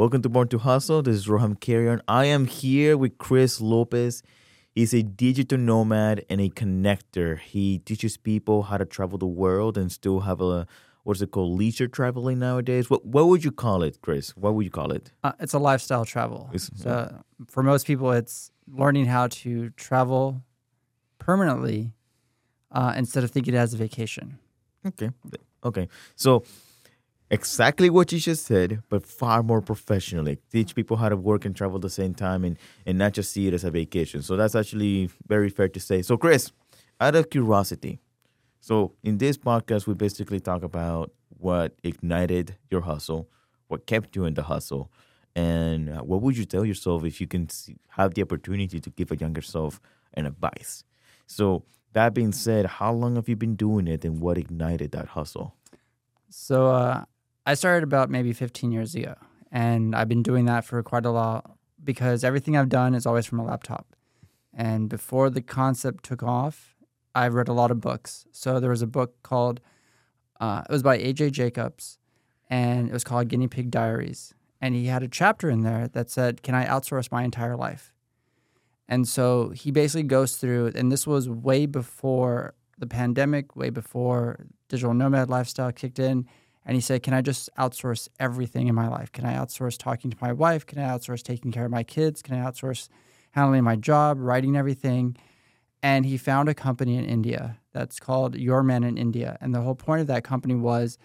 [0.00, 1.02] Welcome to Born to Hustle.
[1.02, 2.00] This is Roham Carrion.
[2.08, 4.22] I am here with Cris Lopez.
[4.72, 7.38] He's a digital nomad and a connector.
[7.38, 10.66] He teaches people how to travel the world and still have a
[11.04, 12.90] what's it called leisure traveling nowadays.
[12.90, 14.36] What what would you call it, Cris?
[14.36, 15.12] What would you call it?
[15.22, 16.50] Uh, it's a lifestyle travel.
[16.56, 20.42] So for most people, it's learning how to travel
[21.18, 21.92] permanently
[22.72, 24.38] uh, instead of thinking it as a vacation.
[24.86, 25.10] Okay.
[25.64, 25.88] Okay.
[26.16, 26.44] So
[27.30, 30.38] exactly what you just said, but far more professionally.
[30.50, 33.32] Teach people how to work and travel at the same time and, and not just
[33.32, 34.22] see it as a vacation.
[34.22, 36.02] So that's actually very fair to say.
[36.02, 36.52] So Cris,
[37.00, 38.00] out of curiosity,
[38.60, 43.28] so in this podcast we basically talk about what ignited your hustle,
[43.68, 44.90] what kept you in the hustle,
[45.34, 49.10] and what would you tell yourself if you can see, have the opportunity to give
[49.10, 49.80] a younger self
[50.14, 50.84] an advice.
[51.26, 55.08] So that being said, how long have you been doing it and what ignited that
[55.08, 55.54] hustle?
[56.28, 57.04] So uh,
[57.46, 59.14] I started about maybe 15 years ago,
[59.50, 63.26] and I've been doing that for quite a while because everything I've done is always
[63.26, 63.96] from a laptop.
[64.52, 66.69] And before the concept took off,
[67.14, 68.26] I read a lot of books.
[68.32, 69.60] So there was a book called,
[70.40, 71.30] uh, it was by A.J.
[71.30, 71.98] Jacobs,
[72.48, 74.34] and it was called Guinea Pig Diaries.
[74.60, 77.92] And he had a chapter in there that said, Can I outsource my entire life?
[78.88, 84.46] And so he basically goes through, and this was way before the pandemic, way before
[84.68, 86.26] digital nomad lifestyle kicked in.
[86.66, 89.12] And he said, Can I just outsource everything in my life?
[89.12, 90.66] Can I outsource talking to my wife?
[90.66, 92.20] Can I outsource taking care of my kids?
[92.20, 92.88] Can I outsource
[93.30, 95.16] handling my job, writing everything?
[95.82, 99.38] And he found a company in India that's called Your Man in India.
[99.40, 100.98] And the whole point of that company was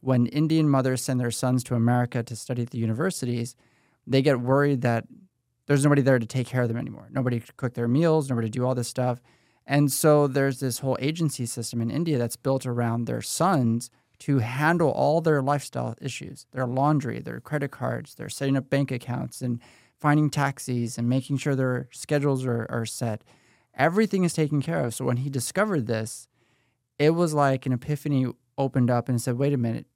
[0.00, 3.56] when Indian mothers send their sons to America to study at the universities,
[4.06, 5.06] they get worried that
[5.66, 7.08] there's nobody there to take care of them anymore.
[7.10, 9.20] Nobody to cook their meals, nobody to do all this stuff.
[9.66, 14.38] And so there's this whole agency system in India that's built around their sons to
[14.38, 19.42] handle all their lifestyle issues their laundry, their credit cards, their setting up bank accounts,
[19.42, 19.60] and
[19.98, 23.22] finding taxis and making sure their schedules are, are set.
[23.78, 24.94] Everything is taken care of.
[24.94, 26.28] So when he discovered this,
[26.98, 28.26] it was like an epiphany
[28.58, 29.86] opened up and said, wait a minute,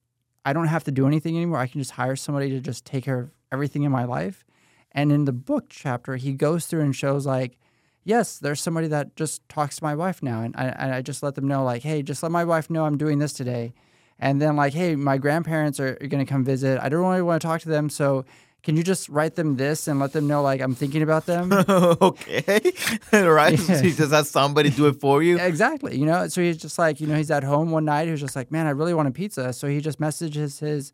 [0.44, 1.58] I don't have to do anything anymore.
[1.58, 4.44] I can just hire somebody to just take care of everything in my life.
[4.92, 7.58] And in the book chapter, he goes through and shows like,
[8.04, 11.22] yes, there's somebody that just talks to my wife now, and I, and I just
[11.22, 13.74] let them know like, hey, just let my wife know I'm doing this today,
[14.18, 16.80] and then like, hey, my grandparents are, are going to come visit.
[16.80, 18.24] I don't really want to talk to them, so
[18.62, 21.52] can you just write them this and let them know like I'm thinking about them?
[21.68, 22.72] okay.
[23.12, 23.58] right.
[23.68, 23.82] Yeah.
[23.82, 25.38] He just has somebody do it for you.
[25.38, 25.98] exactly.
[25.98, 28.04] You know, so he's just like, you know, he's at home one night.
[28.04, 29.52] He was just like, man, I really want a pizza.
[29.52, 30.92] So he just messages his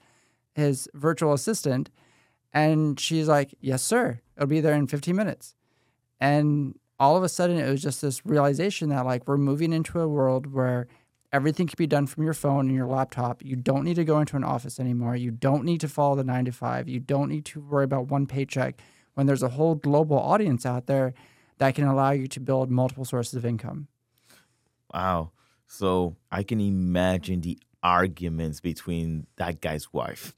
[0.55, 1.89] his virtual assistant,
[2.53, 4.21] and she's like, yes, sir.
[4.37, 5.55] It'll be there in 15 minutes.
[6.21, 10.01] And all of a sudden, it was just this realization that like we're moving into
[10.01, 10.89] a world where
[11.33, 13.45] everything can be done from your phone and your laptop.
[13.45, 15.17] You don't need to go into an office anymore.
[15.17, 16.89] You don't need to follow the nine to five.
[16.89, 18.81] You don't need to worry about one paycheck
[19.15, 21.13] when there's a whole global audience out there
[21.59, 23.89] that can allow you to build multiple sources of income.
[24.95, 25.33] Wow.
[25.67, 30.35] So I can imagine the arguments between that guy's wife.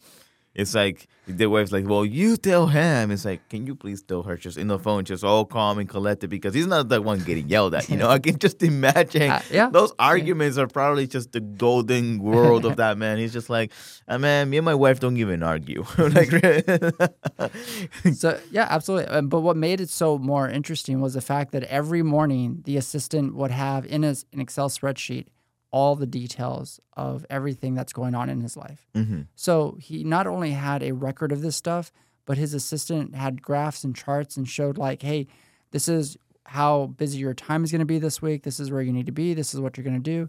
[0.55, 4.25] It's like the wife's like, "Well, you tell him." It's like, "Can you please tell
[4.25, 7.21] her just in the phone, just all calm and collected because he's not the one
[7.21, 9.69] getting yelled at." You know, I can just imagine Uh, yeah.
[9.71, 13.19] those arguments are probably just the golden world of that man.
[13.19, 13.71] He's just like,
[14.09, 16.31] "Ah, "Man, me and my wife don't even argue." like,
[18.15, 19.21] So yeah, absolutely.
[19.23, 23.35] But what made it so more interesting was the fact that every morning the assistant
[23.37, 25.27] would have in his, an Excel spreadsheet
[25.73, 28.89] all the details of everything that's going on in his life.
[28.95, 29.27] Mhm.
[29.37, 31.93] So he not only had a record of this stuff,
[32.27, 35.27] but his assistant had graphs and charts and showed like, hey,
[35.71, 36.17] this is
[36.47, 38.43] how busy your time is going to be this week.
[38.43, 39.35] This is where you need to be.
[39.35, 40.29] This is what you're going to do.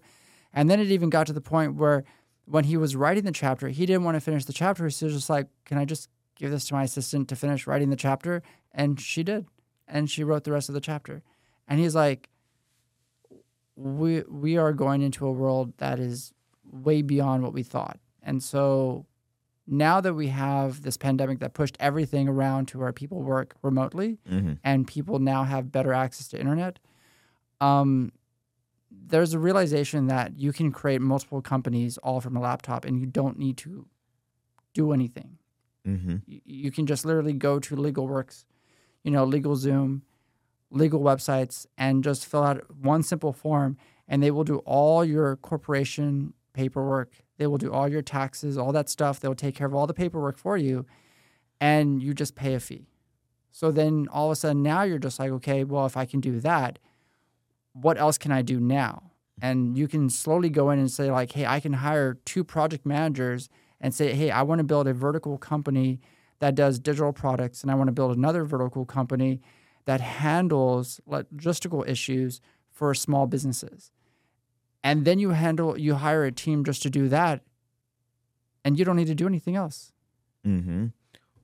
[0.54, 2.04] And then it even got to the point where
[2.46, 4.90] when he was writing the chapter, he didn't want to finish the chapter.
[4.90, 7.66] So he was just like, can I just give this to my assistant to finish
[7.66, 8.44] writing the chapter?
[8.74, 9.46] And she did.
[9.88, 11.24] And she wrote the rest of the chapter.
[11.68, 12.30] And he's like,
[13.76, 16.34] we we are going into a world that is
[16.72, 18.00] way beyond what we thought.
[18.24, 19.06] And so
[19.68, 24.20] now that we have this pandemic that pushed everything around to where people work remotely
[24.30, 24.58] Mhm.
[24.64, 26.80] and people now have better access to internet,
[27.60, 28.12] um,
[28.92, 33.06] there's a realization that you can create multiple companies all from a laptop and you
[33.06, 33.86] don't need to
[34.74, 35.38] do anything.
[35.86, 36.22] Mhm.
[36.28, 38.46] Y- You can just literally go to LegalWorks,
[39.04, 40.02] you know, LegalZoom,
[40.72, 43.78] legal websites, and just fill out one simple form,
[44.08, 47.12] and they will do all your corporation paperwork.
[47.38, 49.20] They will do all your taxes, all that stuff.
[49.20, 50.86] They'll take care of all the paperwork for you,
[51.60, 52.88] and you just pay a fee.
[53.52, 56.22] So then all of a sudden now you're just like, okay, well, if I can
[56.22, 56.80] do that,
[57.74, 59.12] what else can I do now?
[59.42, 62.86] And you can slowly go in and say, like, hey, I can hire two project
[62.86, 66.00] managers and say, hey, I want to build a vertical company
[66.40, 69.42] that does digital products, and I want to build another vertical company
[69.86, 73.92] that handles logistical issues for small businesses.
[74.84, 77.42] And then you handle, you hire a team just to do that,
[78.66, 79.92] and you don't need to do anything else.
[80.46, 80.88] Mm-hmm.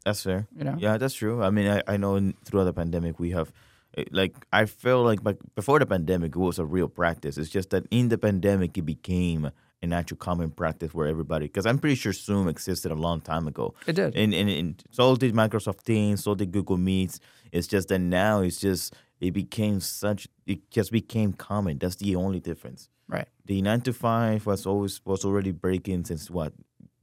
[0.06, 0.48] That's fair.
[0.58, 0.76] You know?
[0.80, 1.44] Yeah, that's true.
[1.44, 3.52] I mean, I, I know in, throughout the pandemic we have,
[3.98, 7.38] eh, like, I feel like, like before the pandemic it was a real practice.
[7.38, 9.52] It's just that in the pandemic it became
[9.84, 13.48] an actual common practice where everybody, because I'm pretty sure Zoom existed a long time
[13.48, 13.76] ago.
[13.86, 14.16] It did.
[14.16, 17.20] And, and, and so did Microsoft Teams, so did Google Meets.
[17.52, 21.78] It's just that now it's just, it became such, it just became common.
[21.80, 22.90] That's the only difference.
[23.08, 23.28] Right.
[23.46, 26.54] The nine to five was always, was already breaking since what,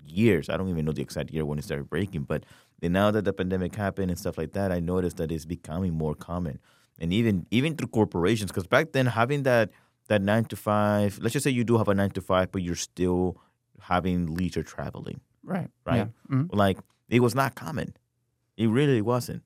[0.06, 0.48] years.
[0.50, 2.44] I don't even know the exact year when it started breaking, but
[2.82, 6.14] now that the pandemic happened and stuff like that, I noticed that it's becoming more
[6.14, 6.58] common,
[6.98, 8.50] and even even through corporations.
[8.50, 9.70] Because back then, having that
[10.08, 12.60] that nine to five, let's just say you do have a nine to five, but
[12.60, 13.38] you're still
[13.80, 15.70] having leisure traveling, Right.
[15.86, 15.96] right?
[15.96, 16.06] Yeah.
[16.36, 16.54] Mhm.
[16.54, 16.76] Like
[17.08, 17.94] it was not common.
[18.58, 19.42] It really wasn't.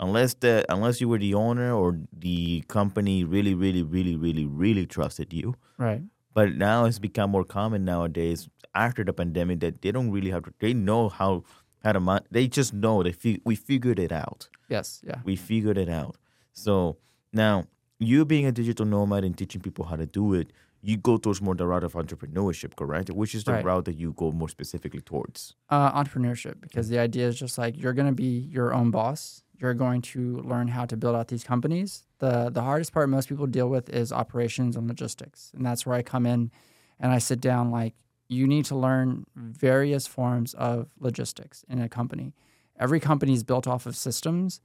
[0.00, 4.86] Unless the unless you were the owner or the company really, really, really, really, really
[4.86, 5.54] trusted you.
[5.78, 6.02] Right.
[6.32, 10.42] But now it's become more common nowadays after the pandemic that they don't really have
[10.44, 10.52] to.
[10.58, 11.44] They know how
[11.84, 12.00] how to.
[12.00, 14.48] mon- They just know they fi- we figured it out.
[14.68, 15.00] Yes.
[15.06, 15.20] Yeah.
[15.24, 16.16] We figured it out.
[16.52, 16.96] So
[17.32, 17.66] now
[18.00, 20.52] you being a digital nomad and teaching people how to do it,
[20.82, 23.10] you go towards more the route of entrepreneurship, correct?
[23.10, 23.64] Which is the Right.
[23.64, 25.54] route that you go more specifically towards.
[25.70, 29.43] uh, entrepreneurship because the idea is just like you're going to be your own boss.
[29.58, 32.04] You're going to learn how to build out these companies.
[32.18, 35.96] the The hardest part most people deal with is operations and logistics, and that's where
[35.96, 36.50] I come in,
[36.98, 37.94] and I sit down like
[38.28, 42.34] you need to learn various forms of logistics in a company.
[42.78, 44.60] Every company is built off of systems,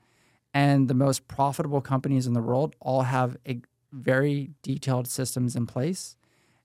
[0.54, 5.66] and the most profitable companies in the world all have a very detailed systems in
[5.66, 6.16] place.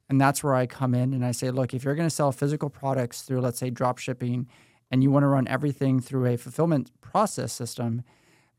[0.09, 2.33] And that's where I come in and I say, look, if you're going to sell
[2.33, 4.47] physical products through, let's say, drop shipping,
[4.95, 8.05] and you want to run everything through a fulfillment process system,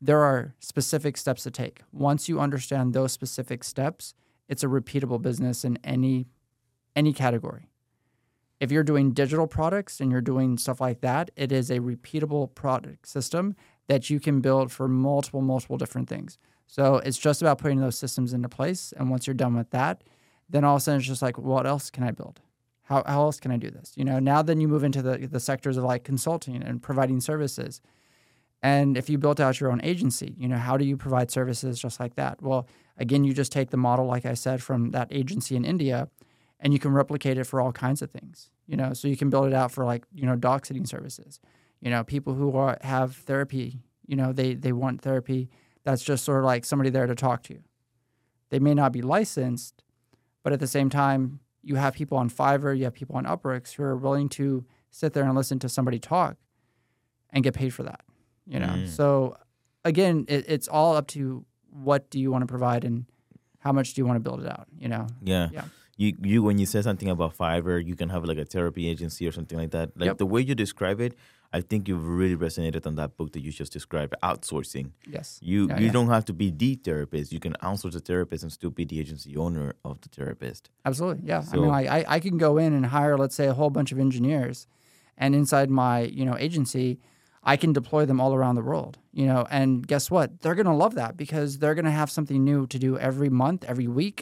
[0.02, 1.80] there are specific steps to take.
[1.92, 4.12] Once you understand those specific steps,
[4.46, 6.26] it's a repeatable business in any
[6.94, 7.70] any category.
[8.60, 12.54] If you're doing digital products and you're doing stuff like that, it is a repeatable
[12.54, 13.56] product system
[13.86, 16.36] that you can build for multiple, multiple different things.
[16.66, 18.92] So it's just about putting those systems into place.
[18.98, 20.04] And once you're done with that,
[20.50, 22.42] then all of a sudden it's just like, what else can I build?
[22.86, 23.92] How, how else can I do this?
[23.96, 27.20] You know, now then you move into the, the sectors of like consulting and providing
[27.20, 27.80] services.
[28.62, 31.80] And if you built out your own agency, you know, how do you provide services
[31.80, 32.40] just like that?
[32.40, 36.08] Well, again, you just take the model, like I said, from that agency in India
[36.60, 39.30] and you can replicate it for all kinds of things, you know, so you can
[39.30, 41.40] build it out for like, you know, dog sitting services,
[41.80, 45.50] you know, people who are, have therapy, you know, they, they want therapy
[45.84, 47.58] that's just sort of like somebody there to talk to.
[48.50, 49.82] They may not be licensed,
[50.42, 53.72] but at the same time, you have people on Fiverr, you have people on Upworks
[53.74, 56.36] who are willing to sit there and listen to somebody talk
[57.30, 58.02] and get paid for that.
[58.46, 58.88] You know, Mm.
[58.88, 59.36] so
[59.84, 63.04] again, it, it's all up to what do you want to provide and
[63.58, 64.66] how much do you want to build it out.
[64.78, 65.48] You know, Yeah.
[65.52, 65.64] Yeah.
[65.98, 69.26] You you when you said something about Fiverr, you can have like a therapy agency
[69.26, 69.86] or something like that.
[69.98, 70.18] Like Yep.
[70.18, 71.14] the way you describe it,
[71.56, 74.86] I think you've really resonated on that book that you just described, outsourcing.
[75.16, 75.96] yes, You you yeah.
[75.96, 77.26] don't have to be the therapist.
[77.36, 80.62] You can outsource the therapist and still be the agency owner of the therapist.
[80.84, 81.42] Absolutely, yeah.
[81.52, 83.90] I mean, like I, I can go in and hire, let's say, a whole bunch
[83.94, 84.56] of engineers,
[85.22, 86.88] and inside my you know agency,
[87.52, 88.94] I can deploy them all around the world.
[89.20, 90.28] You know, and guess what?
[90.42, 93.88] They're gonna love that because they're gonna have something new to do every month, every
[94.00, 94.18] week,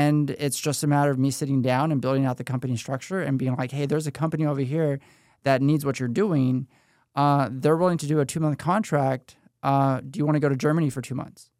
[0.00, 3.20] and it's just a matter of me sitting down and building out the company structure
[3.26, 5.00] and being like, hey, there's a company over here
[5.44, 6.66] that needs what you're doing.
[7.14, 9.36] Uh, they're willing to do a two month contract.
[9.62, 11.50] Uh, do you want to go to Germany for two months?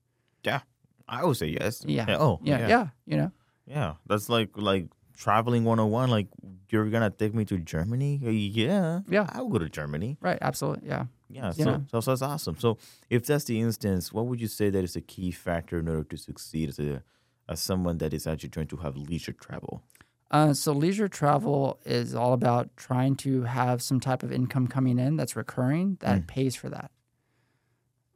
[0.44, 0.60] Yeah,
[1.08, 1.82] I would say yes.
[1.86, 2.16] Yeah.
[2.18, 2.68] Oh, Yeah, yeah.
[2.68, 2.86] yeah.
[3.06, 3.32] You know,
[3.66, 6.10] Yeah, that's like like traveling 101.
[6.10, 6.28] Like
[6.70, 8.20] you're gonna take me to Germany?
[8.24, 9.26] Uh, Yeah, Yeah.
[9.30, 10.16] I'll go to Germany.
[10.20, 10.38] right?
[10.40, 11.06] Absolutely, yeah.
[11.28, 11.64] Yeah, Yeah.
[11.64, 12.56] so, so so that's awesome.
[12.58, 12.78] So
[13.10, 16.04] if that's the instance, what would you say that is a key factor in order
[16.04, 17.02] to succeed as a
[17.48, 19.82] as someone that is actually trying to have leisure travel?
[20.30, 24.98] Uh, so leisure travel is all about trying to have some type of income coming
[24.98, 26.26] in that's recurring that Mm.
[26.26, 26.90] pays for that.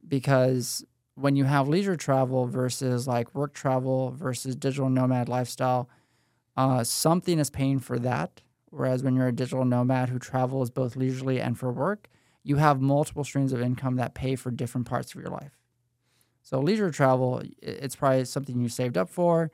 [0.06, 5.88] Because when you have leisure travel versus like work travel versus digital nomad lifestyle,
[6.56, 8.42] uh, something is paying for that.
[8.70, 12.08] Whereas when you're a digital nomad who travels both leisurely and for work,
[12.42, 15.58] you have multiple streams of income that pay for different parts of your life.
[16.42, 19.50] So leisure travel, it's probably something you saved up for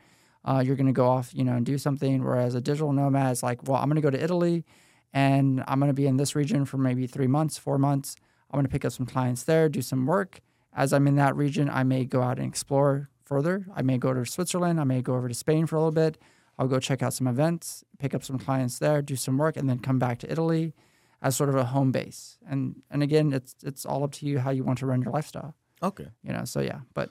[0.49, 2.25] uh, you're going to go off, you know, and do something.
[2.25, 4.65] Whereas a digital nomad is like, well, I'm going to go to Italy
[5.13, 8.17] and I'm going to be in this region for maybe three months, four months.
[8.51, 10.41] I'm going to pick up some clients there, do some work,
[10.75, 13.67] As I'm in that region, I may go out and explore further.
[13.75, 14.81] I may go to Switzerland.
[14.81, 16.17] I may go over to Spain for a little bit.
[16.59, 19.69] I'll go check out some events, pick up some clients there, do some work, and
[19.69, 20.73] then come back to Italy
[21.21, 22.39] as sort of a home base.
[22.49, 25.13] And and again, it's it's all up to you how you want to run your
[25.13, 25.55] lifestyle.
[25.83, 26.09] Okay.
[26.23, 27.11] You know, so yeah, but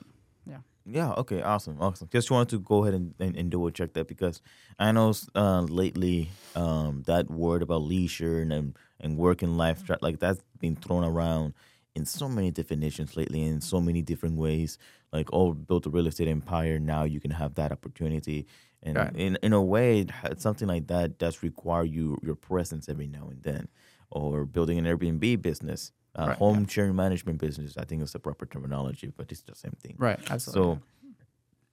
[0.90, 1.12] Yeah.
[1.12, 1.42] Okay.
[1.42, 1.76] Awesome.
[1.80, 2.08] Awesome.
[2.10, 4.40] Just wanted to go ahead and, and, and double check that because
[4.78, 10.18] I know uh, lately um, that word about leisure and and, work and life like
[10.18, 11.54] that's been thrown around
[11.94, 14.78] in so many definitions lately in so many different ways.
[15.12, 16.78] Like oh, built a real estate empire.
[16.78, 18.46] Now you can have that opportunity.
[18.82, 19.14] And Right.
[19.14, 20.06] in in a way,
[20.38, 23.68] something like that does require you your presence every now and then,
[24.10, 27.76] or building an Airbnb business, uh, Right, home sharing management business.
[27.78, 29.94] I think it's the proper terminology, but it's the same thing.
[29.98, 30.76] right, absolutely.
[30.76, 30.82] So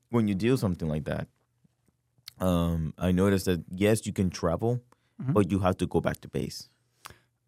[0.10, 1.28] when you deal something like that,
[2.40, 4.82] um, I noticed that yes, you can travel,
[5.22, 5.34] Mhm.
[5.34, 6.70] but you have to go back to base.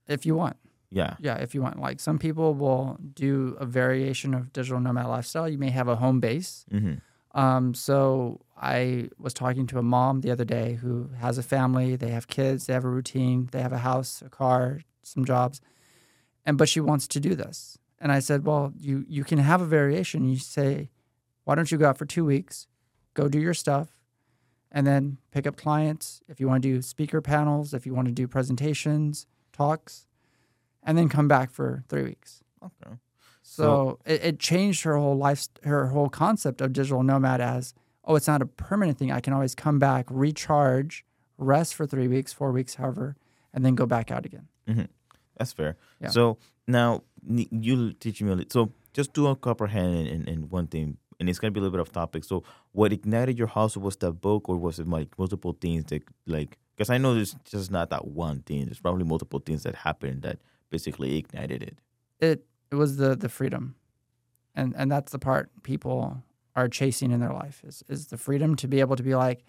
[0.09, 0.55] if you want,
[0.89, 1.15] Yeah.
[1.19, 5.49] yeah, if you want, like some people will do a variation of digital nomad lifestyle.
[5.49, 6.65] You may have a home base.
[6.71, 6.93] hmm
[7.33, 11.97] Um, so I was talking to a mom the other day who has a family,
[11.97, 15.59] they have kids, they have a routine, they have a house, a car, some jobs,
[16.47, 17.77] and but she wants to do this.
[17.99, 20.27] And I said, well, you you can have a variation.
[20.27, 20.89] You say,
[21.43, 22.67] why don't you go out for two weeks,
[23.13, 23.89] go do your stuff,
[24.71, 28.07] and then pick up clients if you want to do speaker panels, if you want
[28.07, 30.07] to do presentations, talks,
[30.81, 32.43] and then come back for three weeks.
[32.63, 32.95] Okay.
[33.43, 37.73] So, it, it changed her whole life, her whole concept of digital nomad as,
[38.03, 39.09] oh, it's not a permanent thing.
[39.09, 41.05] I can always come back, recharge,
[41.37, 43.15] rest for three weeks, four weeks, however,
[43.53, 44.47] and then go back out again.
[44.67, 44.85] Mm-hmm.
[45.37, 45.77] That's fair.
[46.01, 46.09] Yeah.
[46.09, 48.51] So now you teach me a little.
[48.51, 51.81] So just to comprehend in, in one thing, and it's gonna be a little bit
[51.81, 52.23] of topic.
[52.23, 56.03] So what ignited your hustle was that book, or was it like multiple things that
[56.25, 56.57] like?
[56.75, 58.65] Because I know there's just not that one thing.
[58.65, 60.39] There's probably multiple things that happened that
[60.69, 61.77] basically ignited it.
[62.19, 63.75] It it was the the freedom,
[64.55, 66.23] and and that's the part people
[66.55, 69.43] are chasing in their life is is the freedom to be able to be like,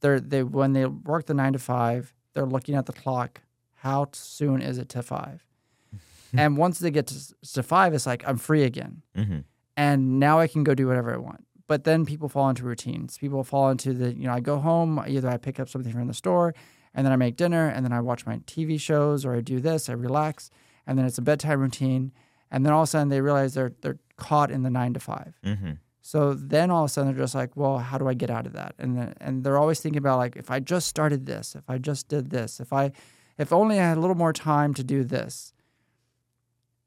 [0.00, 3.42] they're they when they work the nine to five, they're looking at the clock.
[3.78, 5.44] How soon is it to five?
[6.36, 9.02] and once they get to, to five, it's like I'm free again.
[9.16, 9.38] Mm-hmm.
[9.76, 11.44] and now I can go do whatever I want.
[11.66, 13.18] But then people fall into routines.
[13.18, 16.06] People fall into the, you know, I go home, either I pick up something from
[16.06, 16.54] the store,
[16.94, 19.60] and then I make dinner, and then I watch my TV shows, or I do
[19.60, 20.50] this, I relax,
[20.86, 22.12] and then it's a bedtime routine,
[22.50, 25.00] and then all of a sudden they realize they're they're caught in the nine to
[25.00, 25.38] five.
[25.44, 25.72] Mm-hmm.
[26.00, 28.46] So then all of a sudden they're just like, well, how do I get out
[28.46, 28.74] of that?
[28.78, 31.76] And then, and they're always thinking about like, if I just started this, if I
[31.76, 32.92] just did this, if I,
[33.38, 35.52] if only I had a little more time to do this.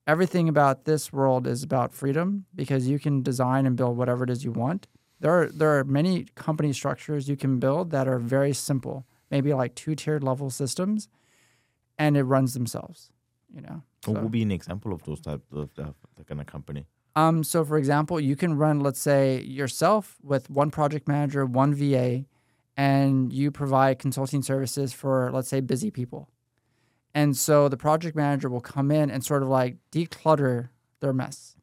[0.08, 4.30] Everything about this world is about freedom because you can design and build whatever it
[4.30, 4.88] is you want.
[5.20, 9.54] There are there are many company structures you can build that are very simple, maybe
[9.54, 11.08] like two tiered level systems,
[12.00, 13.12] and it runs themselves.
[13.54, 13.84] You know.
[14.06, 15.94] What So- would be an example of those type of that
[16.28, 16.88] kind of company?
[17.16, 21.74] Um, so for example, you can run, let's say, yourself with one project manager, one
[21.74, 22.26] VA,
[22.78, 26.30] and you provide consulting services for, let's say, busy people.
[27.14, 30.70] And so the project manager will come in and sort of like declutter
[31.02, 31.56] their mess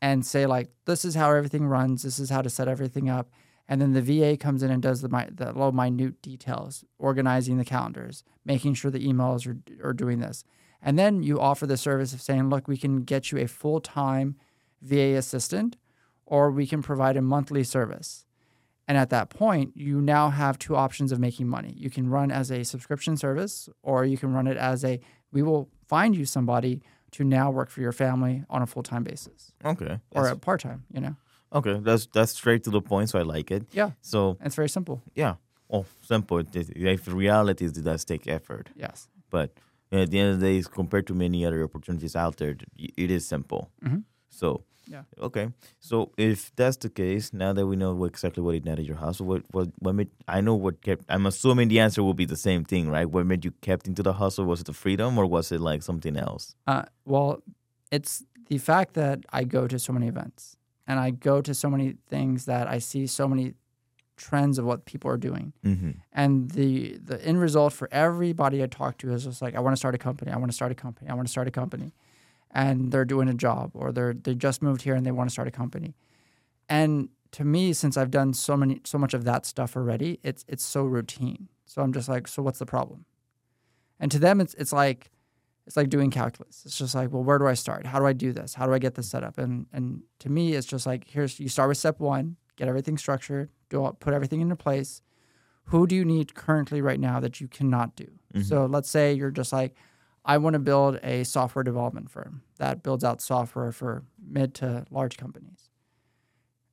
[0.00, 3.30] and say, like, this is how everything runs, this is how to set everything up.
[3.68, 7.64] And then the VA comes in and does the, the low minute details, organizing the
[7.64, 10.44] calendars, making sure the emails are, are doing this.
[10.82, 13.80] And then you offer the service of saying, look, we can get you a full
[13.80, 14.36] time
[14.82, 15.76] VA assistant,
[16.26, 18.26] or we can provide a monthly service.
[18.88, 21.72] And at that point, you now have two options of making money.
[21.76, 25.00] You can run as a subscription service, or you can run it as a
[25.32, 29.02] we will find you somebody to now work for your family on a full time
[29.04, 30.00] basis Okay.
[30.10, 31.16] or That's- a part time, you know?
[31.52, 31.78] okay.
[31.80, 33.62] That's that's straight to the point, so I like it.
[33.72, 33.90] Yeah.
[34.00, 35.02] So it's very simple.
[35.14, 35.34] yeah.
[35.70, 36.38] Oh, simple.
[36.38, 39.08] It- the reality is it does take effort, Yes.
[39.30, 39.48] but
[39.90, 43.26] at the end of the day, compared to many other opportunities out there, it is
[43.26, 43.70] simple.
[43.82, 44.04] Mhm.
[44.28, 45.02] So Yeah.
[45.18, 45.48] Okay.
[45.80, 49.26] So if that's the case, now that we know what, exactly what ignited your hustle,
[49.26, 52.36] what what what made I know what kept I'm assuming the answer will be the
[52.36, 53.08] same thing, right?
[53.08, 54.44] What made you kept into the hustle?
[54.44, 56.54] Was it the freedom or was it like something else?
[56.66, 57.42] Uh, well,
[57.90, 60.56] it's the fact that I go to so many events
[60.86, 63.54] and I go to so many things that I see so many
[64.16, 65.52] trends of what people are doing.
[65.64, 65.90] Mm-hmm.
[66.12, 69.74] And the the end result for everybody I talk to is just like, I want
[69.74, 70.30] to start a company.
[70.30, 71.10] I want to start a company.
[71.10, 71.92] I want to start a company.
[72.52, 75.32] And they're doing a job or they're they just moved here and they want to
[75.32, 75.94] start a company.
[76.68, 80.44] And to me, since I've done so many so much of that stuff already, it's
[80.48, 81.48] it's so routine.
[81.64, 83.06] So I'm just like, so what's the problem?
[83.98, 85.10] And to them, it's it's like
[85.66, 86.62] it's like doing calculus.
[86.66, 87.86] It's just like, well, where do I start?
[87.86, 88.54] How do I do this?
[88.54, 89.38] How do I get this set up?
[89.38, 92.98] And and to me, it's just like here's you start with step one, get everything
[92.98, 95.02] structured, do all, put everything into place.
[95.66, 98.08] Who do you need currently right now that you cannot do?
[98.34, 98.42] Mm-hmm.
[98.42, 99.76] So let's say you're just like,
[100.24, 104.84] I want to build a software development firm that builds out software for mid to
[104.90, 105.68] large companies.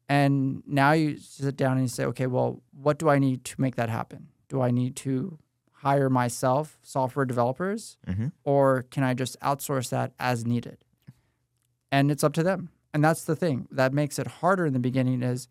[0.08, 3.62] And now you sit down and you say, okay, well, what do I need to
[3.62, 4.28] make that happen?
[4.48, 5.38] Do I need to
[5.72, 8.28] hire myself software developers Mm-hmm.
[8.44, 10.84] or can I just outsource that as needed?
[11.92, 12.70] And it's up to them.
[12.94, 15.48] And that's the thing that makes it harder in the beginning is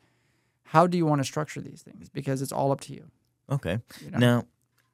[0.64, 2.08] how do you want to structure these things?
[2.08, 3.10] Because it's all up to you.
[3.50, 3.78] Okay.
[4.04, 4.18] you know?
[4.18, 4.44] Now,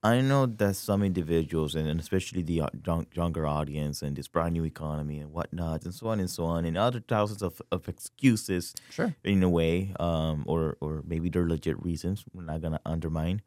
[0.04, 4.28] I know that some individuals, and and especially the uh, young- younger audience, and this
[4.28, 7.62] brand new economy and whatnot, and so on and so on, and other thousands of,
[7.72, 9.16] of excuses Sure.
[9.24, 12.24] in a way, um, or or maybe they're legit reasons.
[12.34, 13.40] We're not gonna undermine.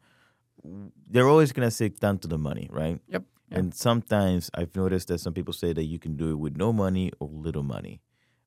[1.08, 3.00] They're always gonna stick down to the money, right?
[3.08, 3.22] Yep.
[3.50, 3.58] Yeah.
[3.58, 6.72] And sometimes I've noticed that some people say that you can do it with no
[6.72, 8.00] money or little money.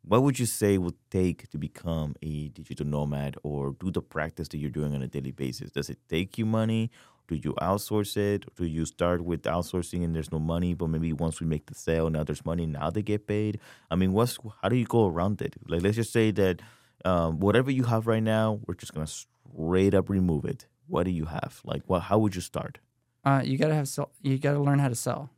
[0.04, 4.48] What would you say would take to become a digital nomad or do the practice
[4.50, 5.72] that you're doing on a daily basis?
[5.72, 6.90] Does it take you money?
[7.28, 8.44] Do you outsource it?
[8.56, 11.76] Do you start with outsourcing and there's no money, but maybe once we make the
[11.76, 13.60] sale, now there's money, now they get paid?
[13.92, 15.56] I mean, what's how do you go around it?
[15.68, 16.62] Like, let's just say that
[17.06, 20.66] um, whatever you have right now, we're just gonna straight up remove it.
[20.88, 21.62] What do you have?
[21.64, 22.02] Like, what?
[22.02, 22.80] How would you start?
[23.24, 25.30] Uh, you gotta have sell, you gotta learn how to sell.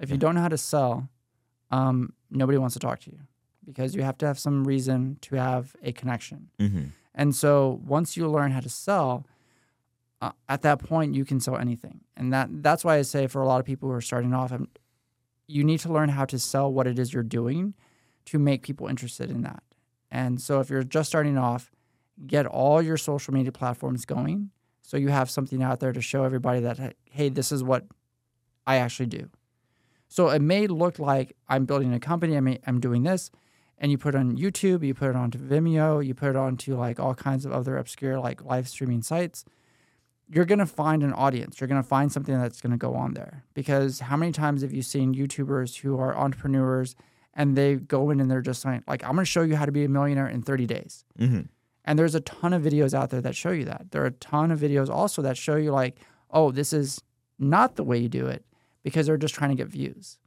[0.00, 1.08] If you don't know how to sell,
[1.70, 3.18] um, nobody wants to talk to you
[3.68, 6.48] because you have to have some reason to have a connection.
[6.58, 6.84] Mm-hmm.
[7.14, 9.26] And so once you learn how to sell,
[10.22, 12.00] uh, at that point you can sell anything.
[12.16, 14.52] And that that's why I say for a lot of people who are starting off,
[14.52, 14.68] um
[15.46, 17.74] you need to learn how to sell what it is you're doing
[18.26, 19.62] to make people interested in that.
[20.10, 21.70] And so if you're just starting off,
[22.26, 24.50] get all your social media platforms going
[24.82, 27.84] so you have something out there to show everybody that hey, this is what
[28.66, 29.28] I actually do.
[30.08, 33.30] So it may look like I'm building a company, I may, I'm doing this,
[33.78, 36.76] and you put it on YouTube, you put it onto Vimeo, you put it onto
[36.76, 39.44] like all kinds of other obscure like live streaming sites.
[40.30, 41.60] You're gonna find an audience.
[41.60, 43.44] You're gonna find something that's gonna go on there.
[43.54, 46.96] Because how many times have you seen YouTubers who are entrepreneurs
[47.34, 49.72] and they go in and they're just like, like I'm gonna show you how to
[49.72, 51.04] be a millionaire in 30 days.
[51.18, 51.42] Mm-hmm.
[51.84, 53.92] And there's a ton of videos out there that show you that.
[53.92, 55.96] There are a ton of videos also that show you like,
[56.30, 57.00] oh, this is
[57.38, 58.44] not the way you do it
[58.82, 60.18] because they're just trying to get views.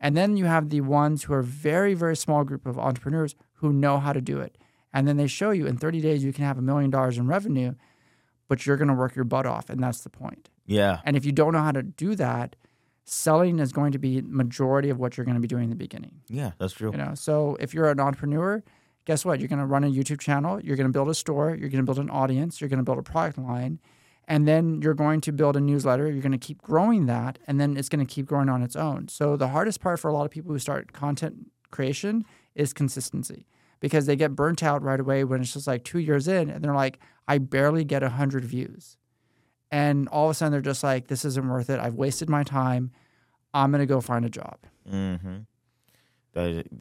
[0.00, 3.72] And then you have the ones who are very, very small group of entrepreneurs who
[3.72, 4.56] know how to do it.
[4.92, 7.26] And then they show you in 30 days you can have a million dollars in
[7.26, 7.74] revenue,
[8.48, 9.70] but you're going to work your butt off.
[9.70, 10.48] And that's the point.
[10.66, 11.00] Yeah.
[11.04, 12.56] And if you don't know how to do that,
[13.04, 15.76] selling is going to be majority of what you're going to be doing in the
[15.76, 16.20] beginning.
[16.28, 16.92] Yeah, that's true.
[16.92, 18.62] You know, so if you're an entrepreneur,
[19.04, 19.40] guess what?
[19.40, 20.60] You're going to run a YouTube channel.
[20.60, 21.50] You're going to build a store.
[21.50, 22.60] You're going to build an audience.
[22.60, 23.80] You're going to build a product line,
[24.30, 26.08] and then you're going to build a newsletter.
[26.08, 28.76] You're going to keep growing that, and then it's going to keep growing on its
[28.76, 29.08] own.
[29.08, 33.48] So the hardest part for a lot of people who start content creation is consistency
[33.80, 36.64] because they get burnt out right away when it's just like two years in, and
[36.64, 38.96] they're like, I barely get hundred views,
[39.72, 41.80] and all of a sudden they're just like, this isn't worth it.
[41.80, 42.92] I've wasted my time.
[43.52, 44.58] I'm going to go find a job.
[44.88, 45.38] Mm-hmm.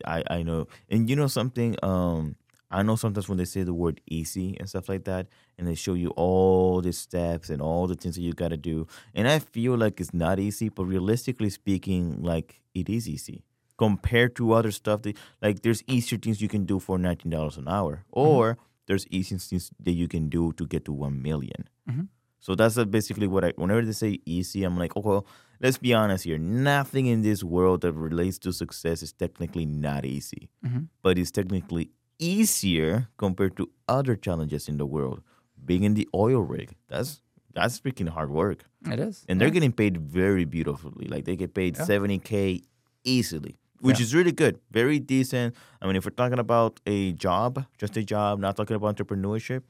[0.06, 1.76] I I know, and you know something.
[1.82, 2.36] Um,
[2.72, 5.28] I know sometimes when they say the word easy and stuff like that,
[5.58, 8.58] and they show you all the steps and all the things that you got to
[8.58, 13.44] do, and I feel like it's not easy, but realistically speaking, like it is easy
[13.78, 15.02] compared to other stuff.
[15.02, 19.08] That like there's easier things you can do for nineteen dollars an hour, or there's
[19.10, 21.68] easier things that you can do to get to one million.
[21.90, 22.08] Mhm.
[22.40, 23.54] So that's uh, basically what I.
[23.56, 25.26] Whenever they say easy, I'm like, oh well,
[25.60, 26.38] let's be honest here.
[26.38, 30.88] Nothing in this world that relates to success is technically not easy, Mhm.
[31.02, 35.22] but it's technically easier compared to other challenges in the world.
[35.66, 37.22] Being in the oil rig, that's
[37.54, 39.54] that's freaking hard work, It is, and they're Yeah.
[39.56, 41.08] getting paid very beautifully.
[41.08, 41.86] Like they get paid Yeah.
[41.86, 42.62] seventy k
[43.04, 44.04] easily, which Yeah.
[44.06, 45.56] is really good, very decent.
[45.82, 49.64] I mean, if we're talking about a job, just a job, not talking about entrepreneurship,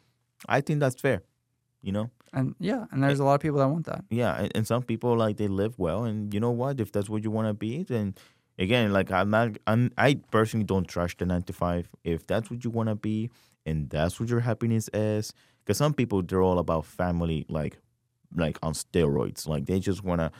[0.48, 1.22] I think that's fair.
[1.82, 2.10] You know.
[2.32, 4.04] and yeah, and there's a lot of people that want that.
[4.12, 6.80] Yeah, and, and some people like they live well, and you know what?
[6.80, 8.14] If that's what you want to be, then
[8.60, 11.90] again, like I'm not, I'm, I personally don't trash the nine to five.
[12.04, 13.32] If that's what you want to be,
[13.66, 17.80] and that's what your happiness is, because some people they're all about family, like,
[18.36, 19.48] like on steroids.
[19.48, 20.32] Like they just want to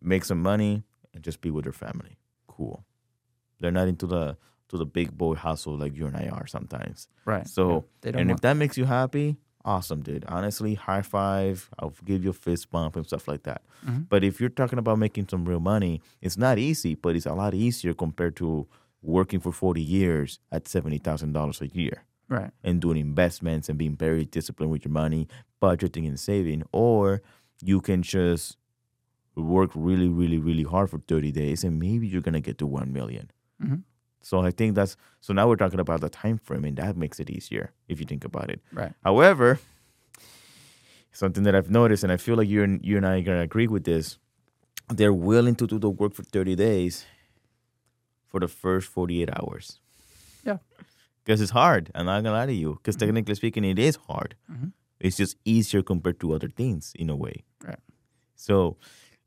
[0.00, 2.16] make some money and just be with their family.
[2.46, 2.84] Cool.
[3.60, 4.36] They're not into the
[4.68, 7.08] to the big boy hustle like you and I are sometimes.
[7.24, 7.46] Right.
[7.46, 10.24] So, don't and if that makes you happy, awesome, dude.
[10.26, 11.68] Honestly, high five.
[11.78, 13.62] I'll give you a fist bump and stuff like that.
[13.84, 14.08] Mhm.
[14.08, 17.34] But if you're talking about making some real money, it's not easy, but it's a
[17.34, 18.66] lot easier compared to
[19.02, 22.50] working for 40 years at $70,000 a year right.
[22.64, 25.28] and doing investments and being very disciplined with your money,
[25.60, 26.62] budgeting and saving.
[26.72, 27.22] Or
[27.62, 28.56] you can just
[29.36, 32.66] work really, really, really hard for 30 days and maybe you're going to get to
[32.66, 33.30] 1 million.
[33.62, 33.82] Mhm.
[34.26, 37.20] So I think that's so now we're talking about the time frame and that makes
[37.20, 38.60] it easier if you think about it.
[38.72, 38.92] Right.
[39.04, 39.60] However,
[41.12, 43.42] something that I've noticed, and I feel like you and you and I are gonna
[43.42, 44.18] agree with this,
[44.88, 47.06] they're willing to do the work for 30 days
[48.26, 49.78] for the first 48 hours.
[50.44, 50.58] Yeah.
[51.24, 51.90] because it's hard.
[51.94, 54.34] I'm not gonna lie to you, because technically speaking, it is hard.
[54.50, 54.72] Mhm.
[55.00, 57.44] It's just easier compared to other things in a way.
[57.64, 57.80] Right.
[58.36, 58.76] So,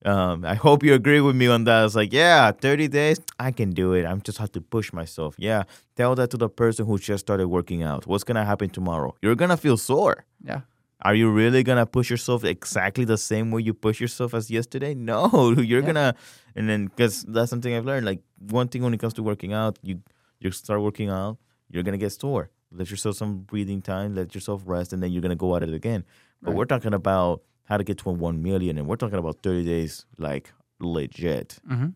[0.05, 1.85] um, I hope you agree with me on that.
[1.85, 4.05] It's like, yeah, 30 days, I can do it.
[4.05, 5.35] I'm just have to push myself.
[5.37, 5.63] Yeah,
[5.95, 8.07] tell that to the person who just started working out.
[8.07, 9.15] What's gonna happen tomorrow?
[9.21, 10.25] You're gonna feel sore.
[10.43, 10.61] Yeah.
[11.01, 14.93] Are you really gonna push yourself exactly the same way you push yourself as yesterday?
[14.93, 15.85] No, you're Yeah.
[15.85, 16.15] gonna,
[16.55, 18.05] and then because that's something I've learned.
[18.05, 20.01] Like one thing when it comes to working out, you
[20.39, 21.37] you start working out,
[21.69, 22.49] you're gonna get sore.
[22.71, 25.73] Let yourself some breathing time, let yourself rest, and then you're gonna go at it
[25.73, 26.03] again.
[26.41, 26.57] But Right.
[26.57, 30.05] we're talking about how to get to one million, and we're talking about thirty days,
[30.17, 31.59] like legit.
[31.67, 31.89] hmm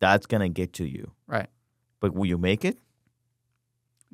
[0.00, 1.12] That's gonna get to you.
[1.26, 1.48] Right.
[2.00, 2.78] But will you make it?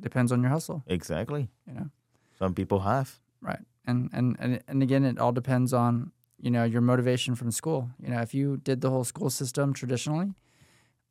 [0.00, 0.82] Depends on your hustle.
[0.86, 1.48] Exactly.
[1.66, 1.90] You know.
[2.38, 3.20] Some people have.
[3.40, 3.60] Right.
[3.86, 7.90] And and and and again, it all depends on you know your motivation from school.
[8.02, 10.34] You know, if you did the whole school system traditionally,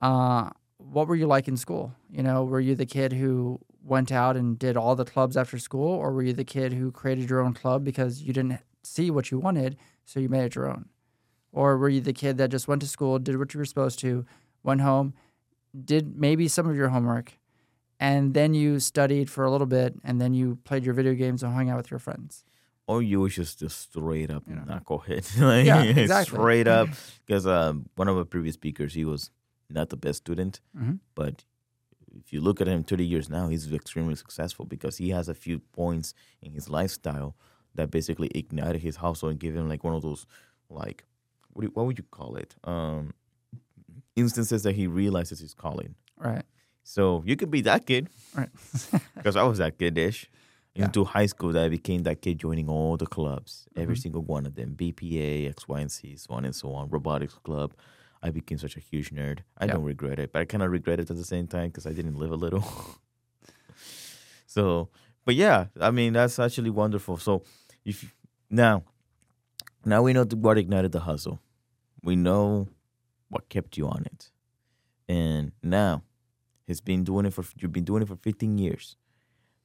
[0.01, 1.93] uh, what were you like in school?
[2.09, 5.57] You know, were you the kid who went out and did all the clubs after
[5.59, 9.09] school, or were you the kid who created your own club because you didn't see
[9.11, 10.85] what you wanted, so you made it your own?
[11.51, 13.99] Or were you the kid that just went to school, did what you were supposed
[13.99, 14.25] to,
[14.63, 15.13] went home,
[15.85, 17.33] did maybe some of your homework,
[17.99, 21.43] and then you studied for a little bit, and then you played your video games
[21.43, 22.43] and hung out with your friends?
[22.85, 24.63] or you was just a straight up You know.
[24.63, 25.39] knucklehead.
[25.39, 26.35] like, Yeah, exactly.
[26.37, 26.89] Straight up.
[27.25, 29.29] Because um, one of the previous speakers, he was
[29.69, 30.99] not the best student, Mhm.
[31.15, 31.45] but
[32.13, 35.33] if you look at him 30 years now, he's extremely successful because he has a
[35.33, 37.37] few points in his lifestyle
[37.75, 40.25] that basically ignited his household and gave him like one of those,
[40.69, 41.03] like,
[41.53, 42.55] what, you, what would you call it?
[42.63, 43.13] Um,
[44.15, 45.95] instances that he realizes his calling.
[46.17, 46.43] Right.
[46.83, 48.49] So you could be that kid Right.
[49.15, 50.29] because I was that kid-ish.
[50.75, 50.85] Yeah.
[50.85, 54.01] Into high school, that I became that kid joining all the clubs, every Mhm.
[54.01, 57.35] single one of them, BPA, X, Y, and C, so on and so on, robotics
[57.43, 57.75] club.
[58.23, 59.41] I became such a huge nerd.
[59.59, 59.73] I Yeah.
[59.73, 61.93] don't regret it, but I kind of regret it at the same time because I
[61.93, 62.63] didn't live a little.
[64.47, 64.89] so,
[65.25, 67.17] but yeah, I mean that's actually wonderful.
[67.17, 67.43] So,
[67.85, 68.09] if you-
[68.49, 68.83] now,
[69.85, 71.39] now we know what ignited the hustle.
[72.03, 72.67] We know
[73.29, 74.31] what kept you on it,
[75.07, 76.03] and now
[76.67, 78.95] he's been doing it for you've been doing it for 15 years.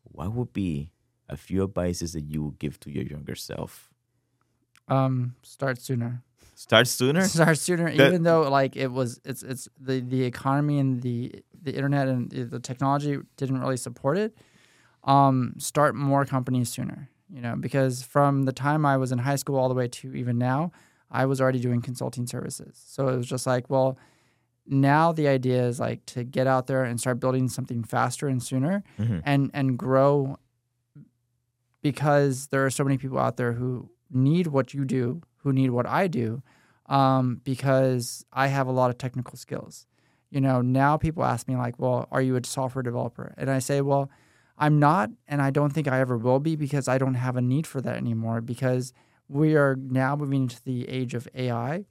[0.04, 0.90] What would be
[1.28, 3.90] a few advices that you would give to your younger self?
[4.88, 6.22] Um, start sooner.
[6.54, 7.20] Start sooner.
[7.28, 11.72] Start sooner, even though like it was, it's it's the the economy and the the
[11.74, 14.36] internet and the the technology didn't really support it.
[15.04, 17.10] Um, start more companies sooner.
[17.30, 20.14] You know, because from the time I was in high school all the way to
[20.14, 20.72] even now,
[21.10, 22.80] I was already doing consulting services.
[22.86, 23.98] So it was just like, well,
[24.66, 28.42] now the idea is like to get out there and start building something faster and
[28.42, 28.82] sooner.
[28.98, 29.22] Mhm.
[29.24, 30.36] and and grow
[31.82, 35.70] because there are so many people out there who need what you do, who need
[35.70, 36.42] what I do,
[36.86, 39.86] um, because I have a lot of technical skills.
[40.30, 43.60] You know, now people ask me like, "Well, are you a software developer?" And I
[43.60, 44.10] say, "Well,
[44.58, 47.40] I'm not, and I don't think I ever will be because I don't have a
[47.40, 48.92] need for that anymore because
[49.28, 51.84] we are now moving into the age of AI."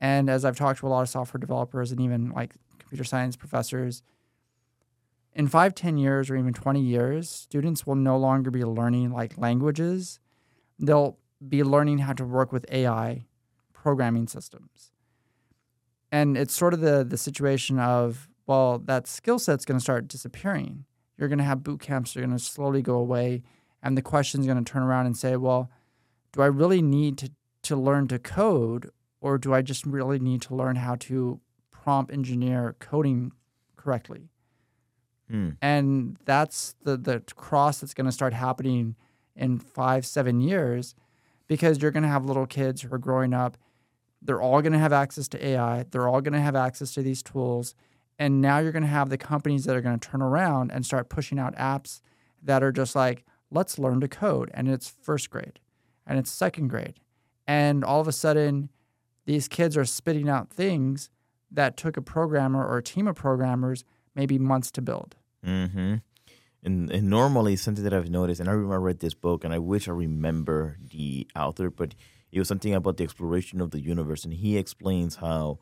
[0.00, 3.36] And as I've talked to a lot of software developers and even like computer science
[3.36, 4.02] professors,
[5.34, 9.36] in five, 10 years, or even 20 years, students will no longer be learning like
[9.36, 10.20] languages.
[10.78, 13.26] They'll be learning how to work with AI
[13.72, 14.92] programming systems.
[16.12, 20.06] And it's sort of the, the situation of, well, that skill set's going to start
[20.06, 20.84] disappearing.
[21.16, 23.42] You're going to have boot camps that are going to slowly go away.
[23.82, 25.70] And the question's going to turn around and say, well,
[26.32, 27.30] do I really need to,
[27.62, 32.12] to learn to code, or do I just really need to learn how to prompt
[32.12, 33.32] engineer coding
[33.76, 34.30] correctly?
[35.30, 35.50] Hmm.
[35.62, 38.94] and that's the the cross that's going to start happening
[39.34, 40.94] in five seven years
[41.46, 43.56] because you're going to have little kids who are growing up
[44.20, 47.02] they're all going to have access to ai they're all going to have access to
[47.02, 47.74] these tools
[48.18, 50.84] and now you're going to have the companies that are going to turn around and
[50.86, 52.00] start pushing out apps
[52.42, 55.58] that are just like let's learn to code and it's first grade
[56.06, 57.00] and it's second grade
[57.46, 58.68] and all of a sudden
[59.26, 61.10] these kids are spitting out things
[61.50, 65.16] that took a programmer or a team of programmers maybe months to build.
[65.44, 65.96] Mm-hmm.
[66.62, 69.52] And, and normally something that I've noticed, and I remember I read this book, and
[69.52, 71.94] I wish I remember the author, but
[72.32, 75.58] it was something about the exploration of the universe, and he explains how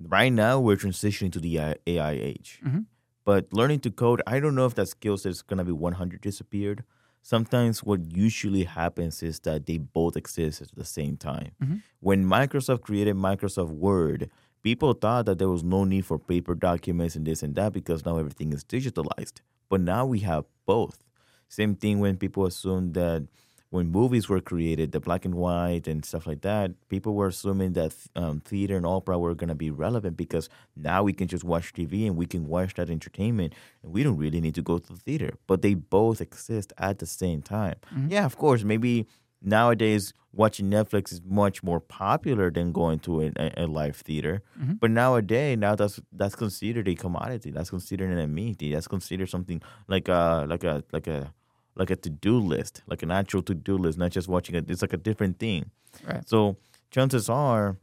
[0.00, 2.60] right now we're transitioning to the AI age.
[2.64, 2.86] Mhm.
[3.24, 5.72] But learning to code, I don't know if that skill set is going to be
[5.72, 6.84] 100 disappeared.
[7.22, 11.50] Sometimes what usually happens is that they both exist at the same time.
[11.60, 11.82] Mhm.
[11.98, 14.30] When Microsoft created Microsoft Word,
[14.62, 18.04] people thought that there was no need for paper documents and this and that because
[18.04, 19.40] now everything is digitalized.
[19.68, 21.02] But now we have both.
[21.48, 23.26] Same thing when people assume that
[23.70, 27.72] when movies were created, the black and white and stuff like that, people were assuming
[27.72, 31.44] that um, theater and opera were going to be relevant because now we can just
[31.44, 34.78] watch TV and we can watch that entertainment and we don't really need to go
[34.78, 35.34] to the theater.
[35.46, 37.76] But they both exist at the same time.
[37.92, 38.12] Mm-hmm.
[38.12, 39.06] Yeah, of course, maybe
[39.42, 44.42] nowadays watching Netflix is much more popular than going to a, a, live theater.
[44.60, 44.74] Mm-hmm.
[44.74, 47.50] But nowadays, now that's that's considered a commodity.
[47.50, 48.72] That's considered an amenity.
[48.72, 51.32] That's considered something like a like a like a
[51.76, 54.70] like a to do list, like an actual to do list, not just watching it.
[54.70, 55.70] It's like a different thing.
[56.06, 56.26] Right.
[56.28, 56.56] So
[56.90, 57.76] chances are,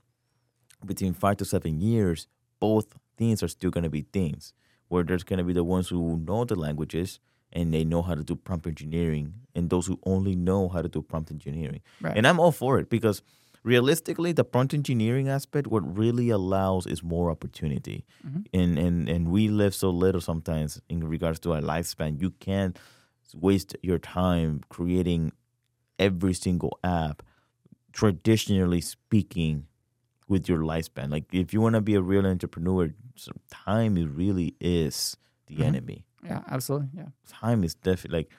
[0.86, 2.28] between five to seven years,
[2.60, 4.54] both things are still going to be things
[4.88, 7.20] where there's going to be the ones who know the languages
[7.52, 10.90] and they know how to do prompt engineering, and those who only know how to
[10.90, 11.82] do prompt engineering.
[12.02, 12.18] Right.
[12.18, 13.22] And I'm all for it because
[13.64, 18.06] realistically, the prompt engineering aspect, what really allows is more opportunity.
[18.28, 18.60] Mm-hmm.
[18.60, 22.20] And, and, and we live so little sometimes in regards to our lifespan.
[22.20, 22.78] You can't
[23.34, 25.32] waste your time creating
[26.00, 27.24] every single app,
[27.92, 29.68] traditionally speaking,
[30.28, 31.12] with your lifespan.
[31.12, 32.94] Like, if you want to be a real entrepreneur,
[33.52, 36.06] time is really is the enemy.
[36.24, 36.88] Yeah, absolutely.
[36.96, 37.08] Yeah.
[37.28, 38.30] Time is definitely like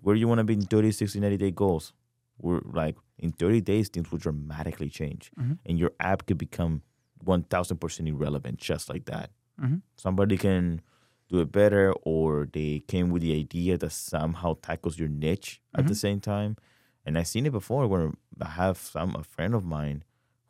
[0.00, 1.92] where you want to be in 30, 60, 90 day goals.
[2.40, 5.30] We're like in 30 days, things will dramatically change,
[5.64, 6.82] and your app could become
[7.24, 9.30] 1000% irrelevant just like that.
[9.60, 9.82] Mhm.
[9.96, 10.80] Somebody can
[11.28, 15.86] do it better, or they came with the idea that somehow tackles your niche at
[15.86, 16.56] the same time.
[17.04, 20.04] And I've seen it before where I have some a friend of mine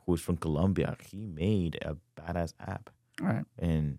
[0.07, 0.97] who's from Colombia.
[1.11, 2.91] He made a badass app.
[3.21, 3.45] Right.
[3.59, 3.99] And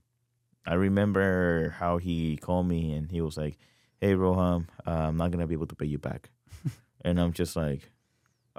[0.66, 3.58] I remember how he called me and he was like,
[4.02, 6.30] "Hey, Roham, uh, I'm not gonna be able to pay you back,"
[7.06, 7.92] and I'm just like,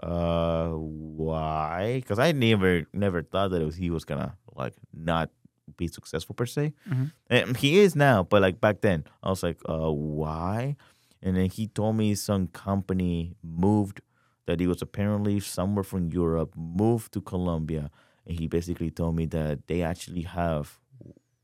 [0.02, 5.30] "Uh, why?" Because I never never thought that it was, he was gonna like not
[5.76, 7.12] be successful per se, Mhm.
[7.28, 8.22] and he is now.
[8.24, 10.76] But like back then, I was like, "Uh, why?"
[11.22, 14.00] And then he told me some company moved
[14.46, 17.90] that he was apparently somewhere from Europe, moved to Colombia,
[18.26, 20.78] and he basically told me that they actually have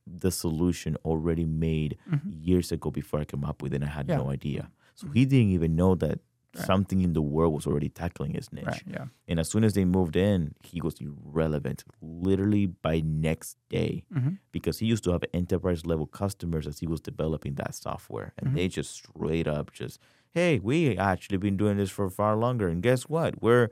[0.06, 1.98] the solution already made
[2.30, 3.76] years ago before I came up with it.
[3.76, 4.18] and I had Mm-hmm.
[4.18, 4.24] Yeah.
[4.24, 4.70] no idea.
[4.94, 6.20] So he didn't even know that
[6.56, 6.66] Right.
[6.66, 8.64] something in the world was already tackling his niche.
[8.66, 8.82] Right.
[8.90, 9.04] Yeah.
[9.28, 14.38] And as soon as they moved in, he was irrelevant literally by next day Mhm.
[14.52, 18.32] because he used to have enterprise level customers as he was developing that software.
[18.38, 18.56] And Mm-hmm.
[18.56, 19.98] they just straight up just,
[20.30, 22.68] hey, we actually been doing this for far longer.
[22.68, 23.42] And guess what?
[23.42, 23.68] We're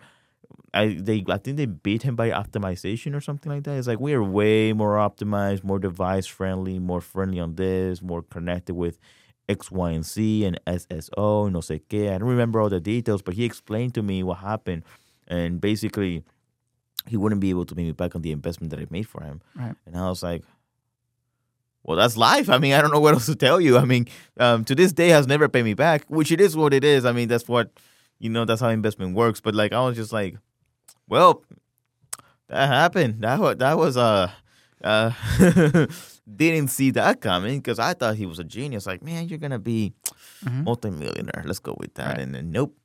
[0.74, 3.78] I they I think they beat him by optimization or something like that.
[3.78, 8.22] It's like we are way more optimized, more device friendly, more friendly on this, more
[8.22, 8.98] connected with
[9.48, 12.14] X, Y, and Z and SSO, no sé qué.
[12.14, 14.84] I don't remember all the details, but he explained to me what happened.
[15.26, 16.24] And basically,
[17.06, 19.22] he wouldn't be able to pay me back on the investment that I made for
[19.22, 19.42] him.
[19.54, 19.74] Right.
[19.86, 20.42] And I was like,
[21.82, 22.48] well, that's life.
[22.48, 23.76] I mean, I don't know what else to tell you.
[23.76, 26.72] I mean, um, to this day, has never paid me back, which it is what
[26.72, 27.04] it is.
[27.04, 27.70] I mean, that's what,
[28.18, 29.40] you know, that's how investment works.
[29.40, 30.36] But like, I was just like,
[31.06, 31.44] well,
[32.48, 33.22] that happened.
[33.22, 34.30] That was, that was, uh,
[34.82, 35.10] uh,
[36.32, 38.86] didn't see that coming because I thought he was a genius.
[38.86, 39.92] Like, man, you're going to be
[40.44, 40.64] Mhm.
[40.64, 41.42] multimillionaire.
[41.44, 42.12] Let's go with that.
[42.16, 42.20] Right.
[42.20, 42.76] And then, nope.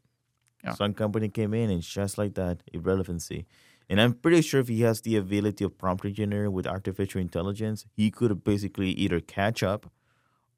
[0.64, 0.74] Yeah.
[0.74, 3.46] Some company came in and just like that, irrelevancy.
[3.90, 7.86] And I'm pretty sure if he has the ability of prompt engineering with artificial intelligence,
[7.96, 9.90] he could basically either catch up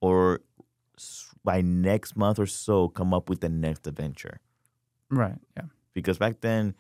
[0.02, 0.42] or
[1.44, 4.40] by next month or so come up with the next adventure.
[5.10, 5.38] Right.
[5.56, 5.66] Yeah.
[5.94, 6.74] Because back then,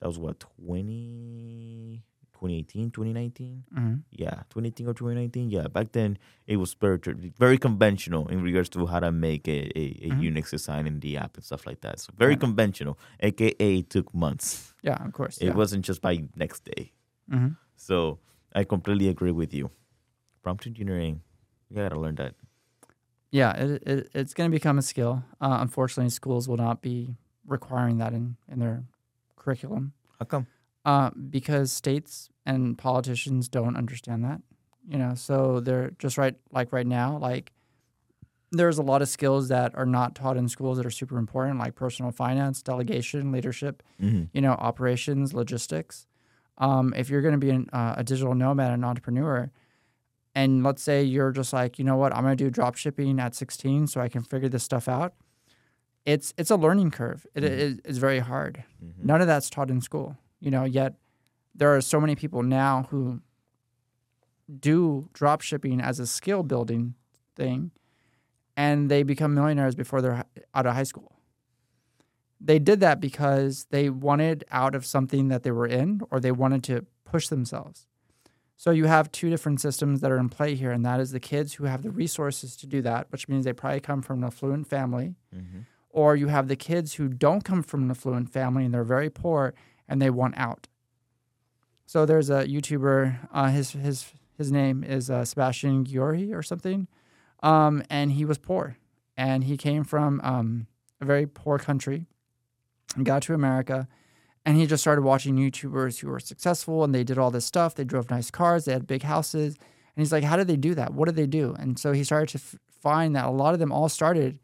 [0.00, 2.02] that was what, 20,
[2.36, 3.64] 2018, 2019?
[3.74, 5.50] hmm Yeah, 2018 or 2019.
[5.50, 6.98] Yeah, back then it was very,
[7.38, 10.20] very conventional in regards to how to make a, a, a Mhm.
[10.22, 11.98] Unix design in the app and stuff like that.
[12.00, 12.40] So very Right.
[12.40, 14.74] conventional, aka it took months.
[14.82, 15.02] Yeah.
[15.06, 15.38] Of course.
[15.38, 15.54] It yeah.
[15.54, 16.92] wasn't just by next day.
[17.30, 18.18] hmm So
[18.54, 19.70] I completely agree with you.
[20.42, 21.20] Prompt engineering,
[21.68, 22.34] you gotta learn that.
[23.30, 23.52] Yeah.
[23.56, 25.24] It, it, it's to become a skill.
[25.40, 28.84] Uh, unfortunately, schools will not be requiring that in, in their
[29.36, 30.46] curriculum How come?
[30.86, 34.40] Uh, because states and politicians don't understand that.
[34.88, 37.52] You know, so they're just right, like right now, like
[38.52, 41.58] there's a lot of skills that are not taught in schools that are super important,
[41.58, 46.06] like personal finance, delegation, leadership, hmm you know, operations, logistics.
[46.58, 49.50] Um, if you're going to be an, uh, a digital nomad, an entrepreneur,
[50.34, 53.18] and let's say you're just like, you know what, I'm going to do drop shipping
[53.18, 55.14] at 16 so I can figure this stuff out.
[56.04, 57.26] It's it's a learning curve.
[57.34, 57.50] It Mhm.
[57.50, 58.62] is it's very hard.
[58.78, 60.64] hmm None of that's taught in school, you know.
[60.64, 60.94] Yet
[61.54, 63.20] there are so many people now who
[64.60, 66.94] do drop shipping as a skill building
[67.34, 67.70] thing,
[68.56, 71.12] and they become millionaires before they're out of high school.
[72.40, 76.32] They did that because they wanted out of something that they were in, or they
[76.32, 77.86] wanted to push themselves.
[78.58, 81.20] So you have two different systems that are in play here, and that is the
[81.20, 84.24] kids who have the resources to do that, which means they probably come from an
[84.24, 85.60] affluent family hmm
[85.96, 89.08] or you have the kids who don't come from an affluent family and they're very
[89.08, 89.54] poor
[89.88, 90.68] and they want out.
[91.86, 96.88] So there's a YouTuber, uh, his his his name is uh, Sebastian Giori or something,
[97.42, 98.76] um, and he was poor,
[99.16, 100.66] and he came from um,
[101.00, 102.06] a very poor country,
[102.96, 103.88] and got to America,
[104.44, 107.74] and he just started watching YouTubers who were successful, and they did all this stuff.
[107.74, 110.74] They drove nice cars, they had big houses, and he's like, "How did they do
[110.74, 110.92] that?
[110.92, 113.60] What did they do?" And so he started to f- find that a lot of
[113.60, 114.40] them all started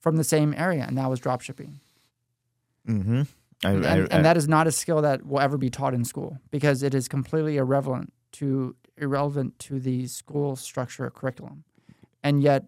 [0.00, 1.80] from the same area, and that was dropshipping.
[2.88, 3.22] Mm-hmm.
[3.64, 6.04] I, And, I, and, that is not a skill that will ever be taught in
[6.04, 11.64] school because it is completely irrelevant to irrelevant to the school structure curriculum.
[12.22, 12.64] And yet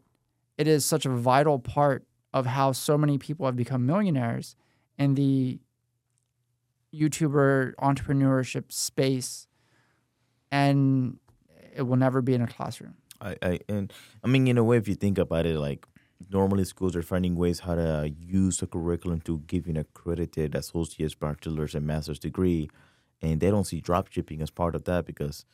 [0.58, 4.56] it is such a vital part of how so many people have become millionaires
[4.98, 5.60] in the
[6.94, 9.46] YouTuber entrepreneurship space
[10.50, 11.18] and
[11.74, 12.94] it will never be in a classroom.
[13.20, 15.86] I, I and I mean in a way if you think about it like
[16.30, 20.54] normally schools are finding ways how to use the curriculum to give you an accredited
[20.54, 22.68] associate's bachelor's and master's degree
[23.22, 25.44] and they don't see drop shipping as part of that because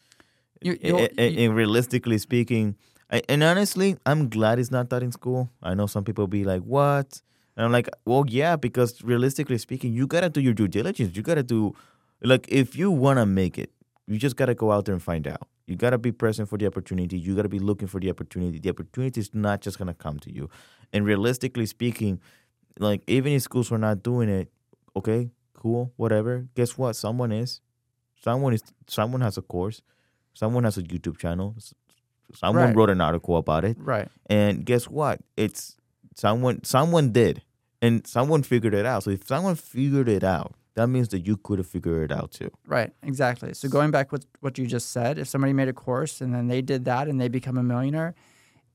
[0.61, 2.77] You- a- you'll- a- a- and realistically speaking
[3.29, 5.51] and honestly i'm glad it's not taught in school.
[5.63, 7.21] I know some people be like what?
[7.57, 11.17] And i'm like well yeah because realistically speaking you gotta do your due diligence.
[11.17, 11.75] You gotta do
[12.23, 13.71] like if you want to make it
[14.07, 16.67] you just gotta go out there and find out you gotta be present for the
[16.67, 17.19] opportunity.
[17.19, 18.59] You gotta be looking for the opportunity.
[18.59, 20.51] The opportunity is not just gonna come to you.
[20.93, 22.21] And realistically speaking
[22.79, 24.51] like even if schools were not doing it
[24.97, 26.97] okay cool whatever guess what?
[26.97, 27.61] Someone is.
[28.23, 29.83] Someone is someone has a course.
[30.35, 31.55] Someone has a youtube channel.
[32.35, 32.77] Someone Right.
[32.77, 33.77] wrote an article about it.
[33.79, 34.09] Right.
[34.27, 35.21] and guess what?
[35.37, 35.77] It's
[36.17, 37.43] someone someone did.
[37.81, 39.03] And someone figured it out.
[39.03, 42.33] So if someone figured it out that means that you could have figured it out
[42.33, 43.53] too Right, exactly.
[43.55, 46.49] So going back with what you just said, if somebody made a course and then
[46.49, 48.15] they did that and they become a millionaire,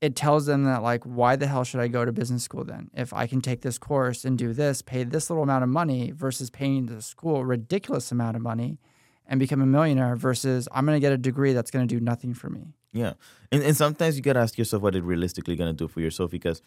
[0.00, 2.90] it tells them that like, why the hell should I go to business school then?
[2.94, 6.12] If I can take this course and do this, pay this little amount of money
[6.12, 8.78] versus paying the school a ridiculous amount of money
[9.26, 12.48] and become a millionaire versus I'm gonna get a degree that's gonna do nothing for
[12.48, 12.74] me.
[12.92, 13.14] Yeah.
[13.50, 16.62] And and sometimes you gotta ask yourself what it realistically gonna do for yourself because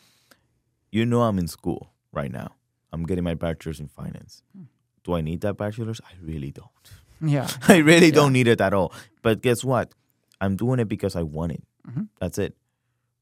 [0.92, 2.56] you know I'm in school right now.
[2.92, 4.44] I'm getting my bachelor's in finance.
[4.54, 4.64] Hmm.
[5.04, 6.00] Do I need that bachelor's?
[6.06, 6.70] I really don't.
[7.22, 7.48] Yeah.
[7.68, 8.94] I really don't need it at all.
[9.22, 9.94] But guess what?
[10.40, 11.64] I'm doing it because I want it.
[11.88, 12.08] Mhm.
[12.20, 12.56] That's it.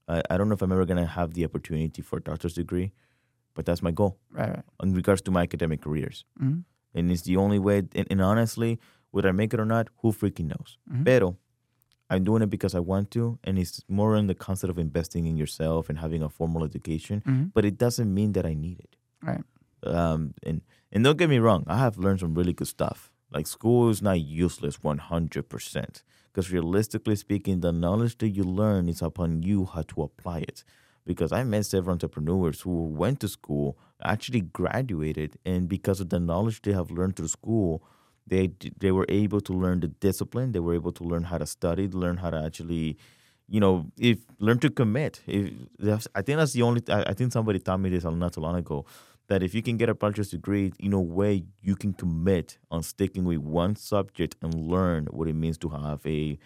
[0.08, 2.92] I, I don't know if I'm ever gonna have the opportunity for a doctor's degree,
[3.56, 4.64] but that's my goal Right, right.
[4.84, 6.26] in regards to my academic careers.
[6.42, 6.64] Mhm.
[6.96, 7.84] And it's the only way.
[7.94, 8.80] And, and honestly,
[9.12, 10.78] whether I make it or not, who freaking knows?
[10.92, 11.06] Mhm.
[11.06, 11.38] Pero
[12.10, 15.28] I'm doing it because I want to, and it's more in the concept of investing
[15.28, 17.22] in yourself and having a formal education.
[17.26, 17.52] Mhm.
[17.54, 18.96] But it doesn't mean that I need it.
[19.22, 19.44] Right.
[19.84, 20.62] Um, and
[20.92, 23.12] and don't get me wrong, I have learned some really good stuff.
[23.32, 26.04] Like school is not useless 100%.
[26.32, 30.64] Because realistically speaking, the knowledge that you learn is upon you how to apply it.
[31.06, 36.20] Because I met several entrepreneurs who went to school, actually graduated, and because of the
[36.20, 37.84] knowledge they have learned through school,
[38.28, 40.52] they they were able to learn the discipline.
[40.52, 42.98] They were able to learn how to study, learn how to actually,
[43.48, 45.22] you know, if learn to commit.
[45.26, 46.84] If I think that's the only.
[46.90, 48.86] I, I think somebody taught me this not too long ago
[49.30, 52.84] that if you can get a bachelor's degree, in a way you can commit on
[52.84, 56.38] sticking with one subject and learn what it means to have a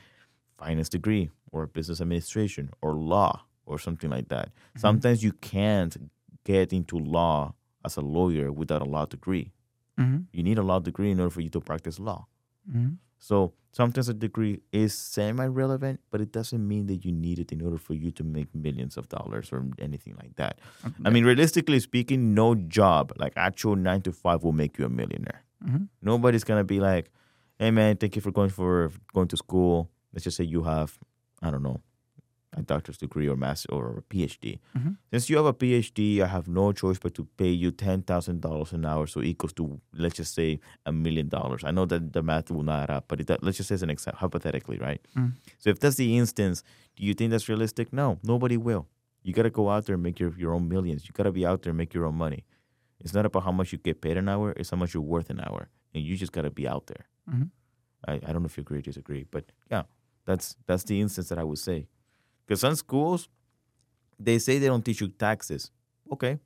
[0.57, 4.51] finance degree or business administration or law or something like that.
[4.75, 6.11] Sometimes you can't
[6.43, 7.53] get into law
[7.85, 9.53] as a lawyer without a law degree.
[9.97, 10.23] Mm-hmm.
[10.33, 12.27] You need a law degree in order for you to practice law.
[12.69, 12.95] Mm-hmm.
[13.19, 17.61] So sometimes a degree is semi-relevant, but it doesn't mean that you need it in
[17.61, 20.59] order for you to make millions of dollars or anything like that.
[21.03, 24.89] I mean, realistically speaking, no job, like actual nine to five, will make you a
[24.89, 25.43] millionaire.
[25.65, 25.85] Mm-hmm.
[26.01, 27.09] Nobody's gonna be like,
[27.57, 30.99] "Hey, man, thank you for going for going to school." Let's just say you have,
[31.41, 31.81] I don't know,
[32.55, 34.59] a doctor's degree or master or a PhD.
[34.77, 34.97] Mhm.
[35.11, 38.41] Since you have a PhD, I have no choice but to pay you ten thousand
[38.41, 41.63] dollars an hour, so equals to let's just say a million dollars.
[41.63, 43.89] I know that the math will not add up, but it, let's just say an
[43.89, 45.01] example, hypothetically, right?
[45.17, 45.33] Mm.
[45.59, 46.63] So if that's the instance,
[46.95, 47.91] do you think that's realistic?
[47.91, 48.87] No, nobody will.
[49.23, 51.05] You gotta go out there and make your, your own millions.
[51.05, 52.43] You gotta be out there and make your own money.
[52.99, 55.29] It's not about how much you get paid an hour, it's how much you're worth
[55.29, 55.69] an hour.
[55.93, 57.05] And you just gotta be out there.
[57.29, 57.49] Mhm.
[58.07, 59.83] I, I don't know if you agree or disagree, but yeah,
[60.25, 61.87] that's that's the instance that I would say.
[62.45, 63.27] Because some schools,
[64.19, 65.71] they say they don't teach you taxes.
[66.11, 66.39] Okay.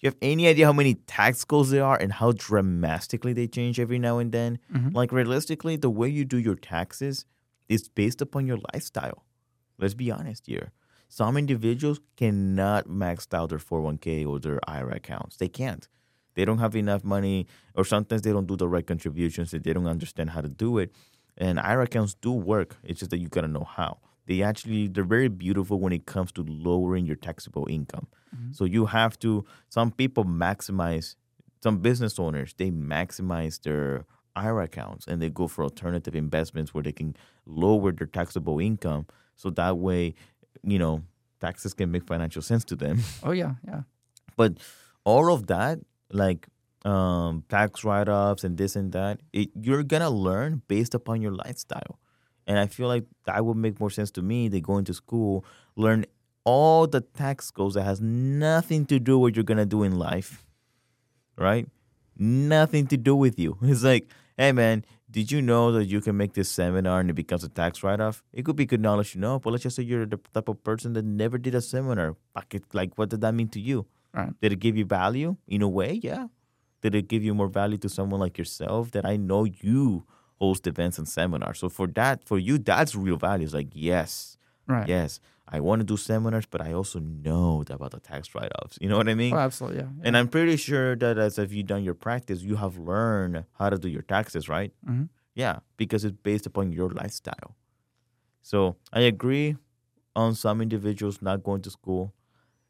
[0.00, 3.78] You have any idea how many tax codes there are and how dramatically they change
[3.78, 4.58] every now and then?
[4.72, 4.94] Mhm.
[4.94, 7.26] Like realistically, the way you do your taxes
[7.68, 9.24] is based upon your lifestyle.
[9.78, 10.72] Let's be honest here.
[11.08, 15.36] Some individuals cannot max out their 401k or their IRA accounts.
[15.36, 15.86] They can't.
[16.34, 19.50] They don't have enough money, or sometimes they don't do the right contributions.
[19.50, 20.92] They don't understand how to do it.
[21.36, 22.76] And IRA accounts do work.
[22.84, 23.98] It's just that you gotta know how.
[24.30, 28.06] They actually they're very beautiful when it comes to lowering your taxable income.
[28.52, 29.44] So you have to.
[29.68, 31.16] Some people maximize.
[31.64, 34.06] Some business owners they maximize their
[34.36, 39.02] IRA accounts and they go for alternative investments where they can lower their taxable income.
[39.34, 40.14] So that way,
[40.62, 41.02] you know,
[41.40, 42.96] taxes can make financial sense to them.
[43.24, 43.82] Oh yeah, yeah.
[44.36, 44.52] But
[45.04, 45.80] all of that,
[46.12, 46.46] like
[46.84, 51.98] um, tax write-offs and this and that, it, you're gonna learn based upon your lifestyle.
[52.50, 55.44] And I feel like that would make more sense to me than going to school,
[55.76, 56.04] learn
[56.42, 59.96] all the tax codes that has nothing to do with what you're gonna do in
[59.96, 60.44] life,
[61.36, 61.68] right?
[62.18, 63.56] Nothing to do with you.
[63.62, 67.12] It's like, hey man, did you know that you can make this seminar and it
[67.12, 68.24] becomes a tax write-off?
[68.32, 70.64] It could be good knowledge you know, but let's just say you're the type of
[70.64, 72.16] person that never did a seminar.
[72.34, 73.86] Fuck it, Like, what did that mean to you?
[74.12, 74.32] Right.
[74.40, 76.00] Did it give you value in a way?
[76.02, 76.26] Yeah.
[76.82, 80.04] Did it give you more value to someone like yourself that I know you
[80.40, 81.58] host events and seminars?
[81.58, 83.44] So for that, for you, that's real value.
[83.44, 84.36] It's like, yes,
[84.66, 84.88] Right.
[84.88, 88.78] yes, I want to do seminars, but I also know about the tax write-offs.
[88.80, 89.34] You know what I mean?
[89.34, 89.80] Oh, absolutely.
[89.80, 89.88] Yeah.
[89.96, 90.02] yeah.
[90.04, 93.68] And I'm pretty sure that as if you've done your practice, you have learned how
[93.70, 94.72] to do your taxes, right?
[94.88, 95.08] Mhm.
[95.34, 97.56] Yeah, because it's based upon your lifestyle.
[98.42, 99.56] So I agree
[100.16, 102.14] on some individuals not going to school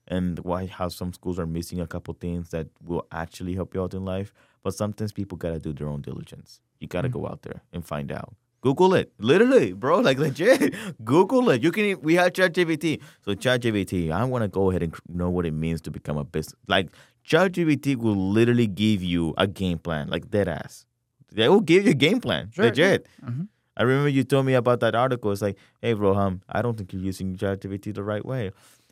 [0.09, 3.83] and why how some schools are missing a couple things that will actually help you
[3.83, 4.33] out in life.
[4.63, 6.61] But sometimes people gotta do their own diligence.
[6.81, 8.35] You gotta go out there and find out.
[8.63, 10.01] Google it, literally, bro.
[10.01, 11.63] Like legit, Google it.
[11.63, 11.99] You can.
[12.03, 13.01] We have ChatGPT.
[13.25, 16.25] So ChatGPT, I want to go ahead and know what it means to become a
[16.25, 16.57] business.
[16.69, 16.91] Like
[17.27, 20.85] ChatGPT will literally give you a game plan, like dead ass.
[21.33, 23.07] They will give you a game plan, Sure, legit.
[23.25, 23.49] Mhm.
[23.77, 25.31] I remember you told me about that article.
[25.33, 28.51] It's like, hey, Roham, I don't think you're using ChatGPT the right way.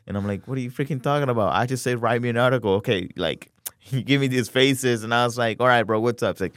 [0.09, 1.53] And I'm like, what are you freaking talking about?
[1.53, 2.71] I just said, write me an article.
[2.73, 3.51] Okay, like,
[3.91, 5.03] you give me these faces.
[5.03, 6.31] And I was like, all right, bro, what's up?
[6.31, 6.55] It's like,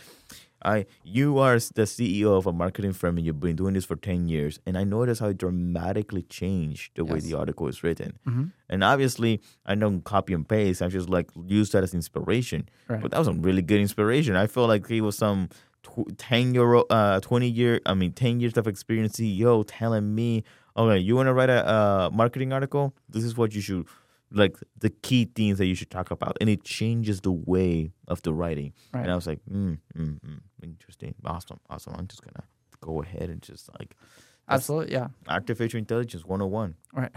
[0.64, 3.96] I, you are the CEO of a marketing firm and you've been doing this for
[3.96, 4.58] 10 years.
[4.64, 8.18] And I noticed how it dramatically changed the way the article is written.
[8.26, 8.52] Mhm.
[8.70, 10.80] And obviously, I don't copy and paste.
[10.80, 12.68] I just like use that as inspiration.
[12.88, 13.02] Right.
[13.02, 14.36] But that was some really good inspiration.
[14.36, 15.48] I feel like he was some
[15.82, 20.14] tw- 10 year old, uh, 20 year, I mean, 10 years of experience CEO telling
[20.14, 20.44] me,
[20.76, 22.94] okay, you want to write a uh, marketing article?
[23.08, 23.86] This is what you should,
[24.30, 26.36] like the key things that you should talk about.
[26.40, 28.72] And it changes the way of the writing.
[28.92, 29.02] Right.
[29.02, 31.14] And I was like, mm, mm, mm, interesting.
[31.24, 31.60] Awesome.
[31.68, 31.94] Awesome.
[31.96, 32.42] I'm just going to
[32.80, 33.96] go ahead and just like
[34.48, 34.92] Absolutely.
[34.92, 35.08] Yeah.
[35.28, 36.74] artificial intelligence 101.
[36.92, 37.12] Right.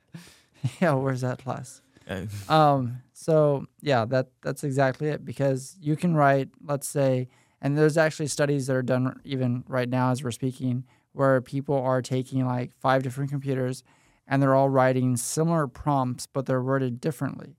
[0.80, 0.92] yeah.
[0.94, 1.80] Where's that class?
[2.48, 5.24] Um, so yeah, that that's exactly it.
[5.24, 7.28] Because you can write, let's say,
[7.60, 10.84] and there's actually studies that are done even right now as we're speaking,
[11.16, 13.82] where people are taking like five different computers,
[14.28, 17.56] and they're all writing similar prompts, but they're worded differently.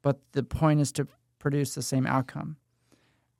[0.00, 1.06] But the point is to
[1.38, 2.56] produce the same outcome.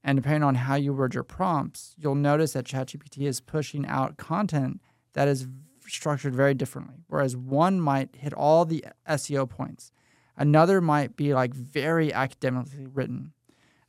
[0.02, 4.18] And depending on how you word your prompts, you'll notice that ChatGPT is pushing out
[4.18, 4.82] content
[5.14, 5.48] that is
[5.86, 7.04] structured very differently.
[7.08, 9.92] Whereas one might hit all the SEO points,
[10.36, 13.32] another might be like very academically written,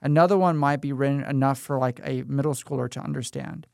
[0.02, 3.68] another one might be written enough for like a middle schooler to understand.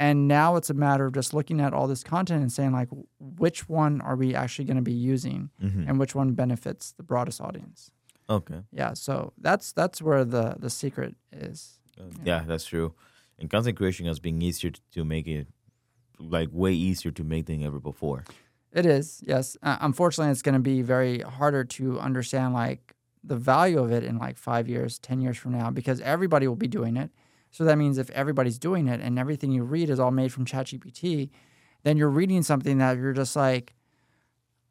[0.00, 2.88] And now it's a matter of just looking at all this content and saying like,
[3.20, 5.88] which one are we actually going to be using, mhm.
[5.88, 7.90] and which one benefits the broadest audience.
[8.28, 8.60] Okay.
[8.72, 11.78] Yeah, so that's that's where the the secret is.
[12.00, 12.94] Uh, yeah, that's true.
[13.38, 15.46] And content creation has been easier to, to make it,
[16.18, 18.24] like way easier to make than ever before.
[18.72, 19.56] It is, yes.
[19.62, 24.04] Uh, unfortunately, it's going to be very harder to understand like the value of it
[24.04, 27.10] in like five years, ten years from now, because everybody will be doing it.
[27.54, 30.44] So that means if everybody's doing it and everything you read is all made from
[30.44, 31.30] ChatGPT,
[31.84, 33.74] then you're reading something that you're just like,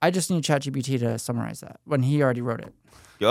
[0.02, 2.74] I just need ChatGPT to summarize that when he already wrote it.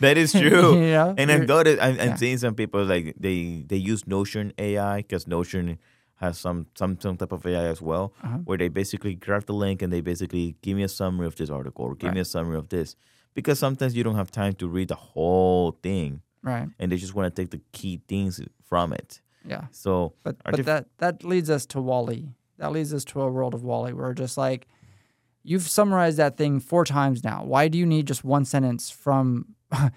[0.00, 0.74] That is true.
[0.80, 1.14] You know?
[1.18, 2.14] And I've You're- noticed, I'm, I'm yeah.
[2.16, 5.78] seeing some people like they they use Notion AI because Notion
[6.16, 8.38] has some some some type of AI as well, Uh-huh.
[8.46, 11.50] where they basically grab the link and they basically give me a summary of this
[11.50, 12.96] article or give me a summary of this,
[13.34, 16.68] because sometimes you don't have time to read the whole thing, Right.
[16.78, 19.20] and they just want to take the key things from it.
[19.44, 19.64] Yeah.
[19.72, 22.28] So But but that that leads us to WALL-E.
[22.58, 24.66] That leads us to a world of WALL-E where just like
[25.42, 27.44] you've summarized that thing four times now.
[27.44, 29.54] Why do you need just one sentence from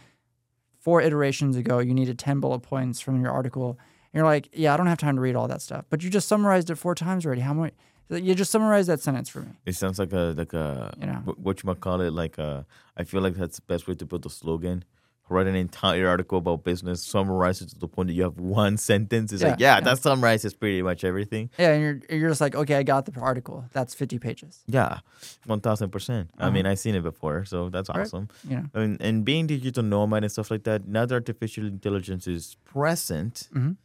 [0.79, 1.79] four iterations ago?
[1.79, 3.71] You needed ten bullet points from your article.
[4.13, 5.85] And you're like, yeah, I don't have time to read all that stuff.
[5.89, 7.41] But you just summarized it four times already.
[7.41, 7.71] How many?
[8.09, 9.51] You just summarized that sentence for me.
[9.65, 11.19] It sounds like a like a You know.
[11.37, 12.65] what you might call it like a.
[12.95, 14.83] I feel like that's the best way to put the slogan.
[15.29, 18.77] Write an entire article about business, summarize it to the point that you have one
[18.91, 19.31] sentence.
[19.31, 19.81] It's like, Yeah, yeah, yeah.
[19.81, 21.49] that summarizes pretty much everything.
[21.57, 23.65] Yeah, and you're you're just like, okay, I got the article.
[23.71, 24.63] That's fifty pages.
[24.67, 24.99] Yeah,
[25.45, 26.29] one thousand percent.
[26.37, 26.51] I Uh-huh.
[26.51, 28.01] mean, I've seen it before, so that's Right.
[28.01, 28.27] awesome.
[28.47, 28.63] Yeah.
[28.73, 28.81] know.
[28.81, 30.87] And and being digital nomad and stuff like that.
[30.87, 33.77] Now that artificial intelligence is present, Mhm.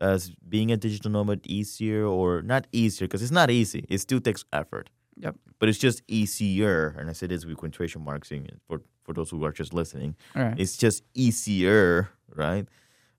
[0.00, 3.84] as being a digital nomad easier or not easier because it's not easy.
[3.88, 4.90] It still takes effort.
[5.16, 5.34] Yep.
[5.58, 9.30] But it's just easier, and I say this with quotation marks in for for those
[9.30, 10.14] who are just listening.
[10.34, 10.54] Right.
[10.58, 12.68] It's just easier, right,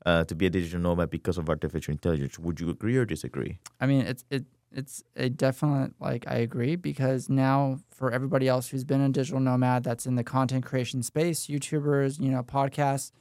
[0.05, 2.37] uh, to be a digital nomad because of artificial intelligence.
[2.37, 3.57] Would you agree or disagree?
[3.81, 8.67] I mean, it's it it's a definite like I agree because now for everybody else
[8.69, 13.11] who's been a digital nomad that's in the content creation space, YouTubers, you know, podcasts,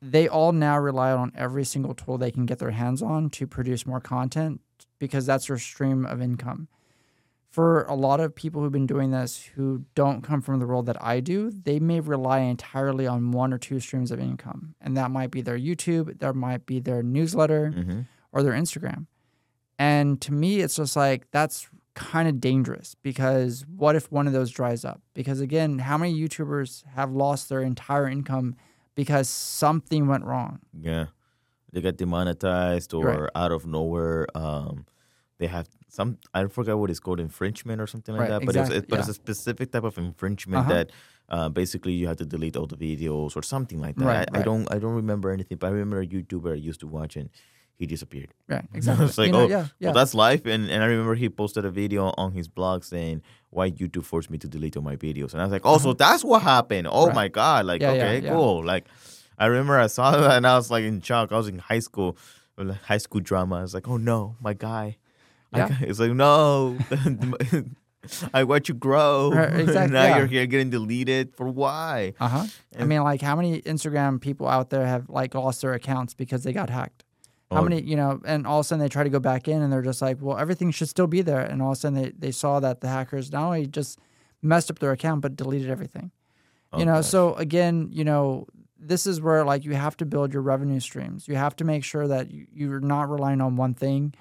[0.00, 3.48] they all now rely on every single tool they can get their hands on to
[3.48, 4.60] produce more content
[5.00, 6.68] because that's their stream of income.
[7.54, 10.86] For a lot of people who've been doing this who don't come from the world
[10.86, 14.74] that I do, they may rely entirely on one or two streams of income.
[14.80, 18.00] And that might be their YouTube, that might be their newsletter, Mm-hmm.
[18.32, 19.06] or their Instagram.
[19.78, 24.32] And to me, it's just like that's kind of dangerous because what if one of
[24.32, 25.00] those dries up?
[25.14, 28.56] Because again, how many YouTubers have lost their entire income
[28.96, 30.58] because something went wrong?
[30.76, 31.06] Yeah,
[31.72, 33.30] they got demonetized or Right.
[33.36, 34.26] out of nowhere.
[34.34, 34.86] Um,
[35.38, 36.18] they have some.
[36.32, 38.46] I forgot what it's called, infringement or something like Right, that.
[38.46, 40.72] But it's, it, but it's a specific type of infringement Uh-huh.
[40.74, 40.92] that
[41.28, 44.04] uh, basically you have to delete all the videos or something like that.
[44.04, 44.70] Right, I, I don't.
[44.72, 45.58] I don't remember anything.
[45.58, 47.30] But I remember a YouTuber I used to watch and
[47.76, 48.28] he disappeared.
[48.46, 49.06] Right, exactly.
[49.06, 49.88] it's like, You know, oh, yeah, yeah.
[49.88, 50.46] well, that's life.
[50.46, 54.30] And and I remember he posted a video on his blog saying why YouTube forced
[54.30, 55.32] me to delete all my videos.
[55.32, 56.86] And I was like, oh, so that's what happened.
[56.86, 57.06] Oh Uh-huh.
[57.06, 57.14] Right.
[57.16, 57.66] my god!
[57.66, 58.30] Like, Yeah, yeah, okay, yeah.
[58.32, 58.64] cool.
[58.64, 58.86] Like,
[59.36, 61.32] I remember I saw that and I was like in shock.
[61.32, 62.16] I was in high school,
[62.84, 63.56] high school drama.
[63.58, 64.98] I was like, oh no, my guy.
[65.54, 65.76] Yeah.
[65.80, 66.76] It's like no.
[68.34, 69.30] I watch you grow.
[69.32, 70.18] Right, exactly, now yeah.
[70.18, 72.12] you're here getting deleted for why?
[72.20, 72.46] Uh huh.
[72.78, 76.42] I mean, like, how many Instagram people out there have like lost their accounts because
[76.44, 77.04] they got hacked?
[77.50, 77.64] How Oh.
[77.64, 79.72] many, you know, and all of a sudden they try to go back in and
[79.72, 81.40] they're just like, well, everything should still be there.
[81.40, 83.98] And all of a sudden they, they saw that the hackers not only just
[84.42, 86.10] messed up their account, but deleted everything.
[86.72, 87.06] Oh, you know, gosh.
[87.06, 88.46] so again, you know,
[88.78, 91.26] this is where like you have to build your revenue streams.
[91.28, 94.14] You have to make sure that you, you're not relying on one thing.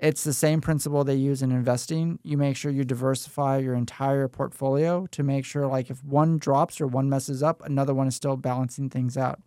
[0.00, 2.18] It's the same principle they use in investing.
[2.22, 6.80] You make sure you diversify your entire portfolio to make sure like if one drops
[6.80, 9.40] or one messes up, another one is still balancing things out.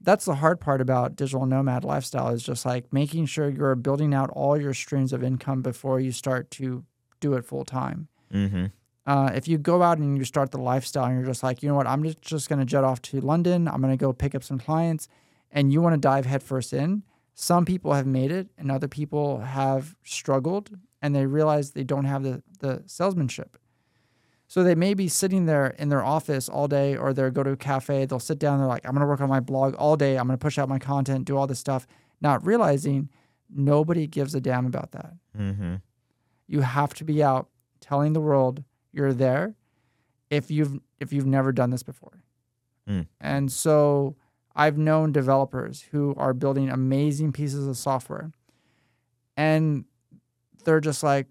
[0.00, 4.12] That's the hard part about digital nomad lifestyle is just like making sure you're building
[4.12, 6.84] out all your streams of income before you start to
[7.20, 8.64] do it full time Mm-hmm.
[9.06, 11.68] uh, if you go out and you start the lifestyle and you're just like, you
[11.68, 14.12] know what, I'm just, just going to jet off to London, I'm going to go
[14.12, 15.06] pick up some clients,
[15.52, 17.02] and you want to dive headfirst in,
[17.34, 20.70] some people have made it and other people have struggled
[21.00, 23.56] and they realize they don't have the, the salesmanship.
[24.46, 27.52] So they may be sitting there in their office all day or they'll go to
[27.52, 29.96] a cafe, they'll sit down, they're like, I'm going to work on my blog all
[29.96, 31.86] day, I'm going to push out my content, do all this stuff,
[32.20, 33.08] not realizing
[33.50, 35.76] nobody gives a damn about that Mm-hmm.
[36.46, 37.48] you have to be out
[37.80, 38.62] telling the world
[38.92, 39.54] you're there
[40.28, 42.22] if you've if you've never done this before.
[42.88, 43.06] Mm.
[43.20, 44.16] And so
[44.54, 48.32] I've known developers who are building amazing pieces of software
[49.36, 49.84] and
[50.64, 51.26] they're just like,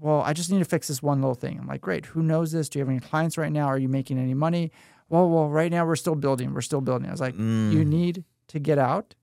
[0.00, 1.58] well, I just need to fix this one little thing.
[1.58, 2.06] I'm like, great.
[2.06, 2.68] Who knows this?
[2.68, 3.66] Do you have any clients right now?
[3.66, 4.70] Are you making any money?
[5.08, 6.52] Well, well, right now we're still building.
[6.54, 7.08] We're still building.
[7.08, 7.72] I was like, Mm.
[7.72, 9.14] you need to get out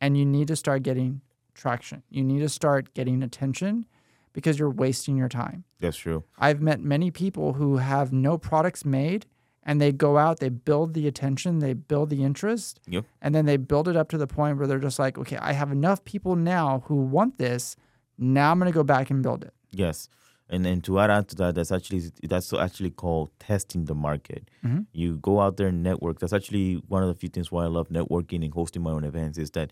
[0.00, 1.20] and you need to start getting
[1.54, 2.02] traction.
[2.10, 3.86] You need to start getting attention
[4.32, 5.64] because you're wasting your time.
[5.78, 6.24] That's true.
[6.38, 9.26] I've met many people who have no products made
[9.62, 13.04] and they go out, they build the attention, they build the interest, Yep.
[13.20, 15.52] and then they build it up to the point where they're just like, okay, I
[15.52, 17.76] have enough people now who want this.
[18.18, 19.52] Now I'm going to go back and build it.
[19.72, 20.08] Yes,
[20.48, 24.50] and then to add on to that, that's actually that's actually called testing the market.
[24.64, 24.86] Mhm.
[24.92, 26.18] You go out there and network.
[26.18, 29.04] That's actually one of the few things why I love networking and hosting my own
[29.04, 29.70] events is that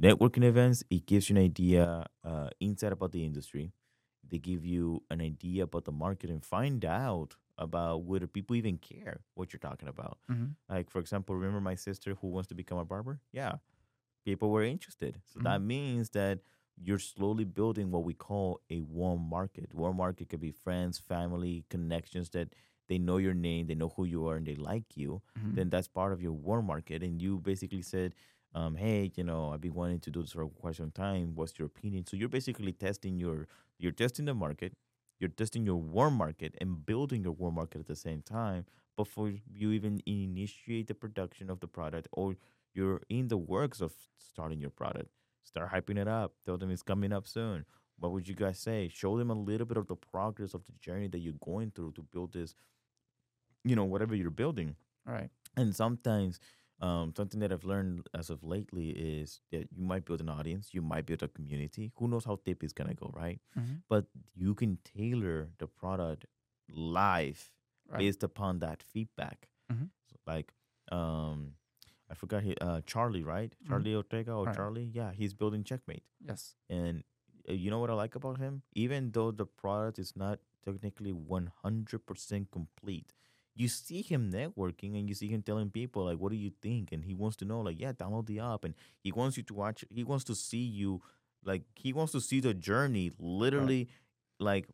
[0.00, 3.72] networking events it gives you an idea, uh, insight about the industry.
[4.28, 8.78] They give you an idea about the market and find out about whether people even
[8.78, 10.18] care what you're talking about.
[10.30, 10.56] Mhm.
[10.68, 13.20] Like for example, remember my sister who wants to become a barber?
[13.32, 13.56] Yeah,
[14.24, 15.20] people were interested.
[15.24, 16.40] So that means that
[16.76, 19.72] you're slowly building what we call a warm market.
[19.74, 22.54] Warm market could be friends, family, connections that
[22.88, 25.22] they know your name, they know who you are, and they like you.
[25.38, 25.54] Mhm.
[25.56, 27.02] Then that's part of your warm market.
[27.02, 28.14] And you basically said,
[28.54, 31.34] um, "Hey, you know, I've been wanting to do this for quite some time.
[31.34, 33.48] What's your opinion?" So you're basically testing your,
[33.78, 34.76] you're testing the market,
[35.18, 39.32] you're testing your warm market, and building your warm market at the same time before
[39.52, 42.36] you even initiate the production of the product or
[42.74, 45.08] you're in the works of starting your product.
[45.42, 46.34] Start hyping it up.
[46.44, 47.64] Tell them it's coming up soon.
[47.98, 48.88] What would you guys say?
[48.92, 51.92] Show them a little bit of the progress of the journey that you're going through
[51.92, 52.54] to build this
[53.64, 54.76] you know whatever you're building.
[55.06, 55.30] All right.
[55.56, 56.40] and sometimes
[56.80, 60.74] um, something that I've learned as of lately is that you might build an audience,
[60.74, 61.92] you might build a community.
[61.96, 63.40] Who knows how deep it's gonna go, right?
[63.56, 63.82] Mhm.
[63.88, 66.26] But you can tailor the product
[66.68, 67.52] live
[67.88, 67.98] Right.
[68.00, 69.48] based upon that feedback.
[69.72, 69.90] Mhm.
[70.06, 70.52] So like,
[70.92, 71.54] um,
[72.10, 73.54] I forgot he, uh, Charlie, right?
[73.66, 74.46] Charlie Ortega or Mm-hmm.
[74.48, 74.56] Right.
[74.56, 74.84] Charlie?
[74.84, 76.04] Yeah, he's building Checkmate.
[76.20, 76.56] Yes.
[76.68, 77.04] And
[77.48, 78.62] uh, you know what I like about him?
[78.74, 83.12] Even though the product is not technically 100% complete,
[83.56, 86.92] you see him networking and you see him telling people, like, what do you think?
[86.92, 88.64] And he wants to know, like, yeah, download the app.
[88.64, 91.00] And he wants you to watch, he wants to see you,
[91.44, 93.88] like, he wants to see the journey literally,
[94.38, 94.68] like,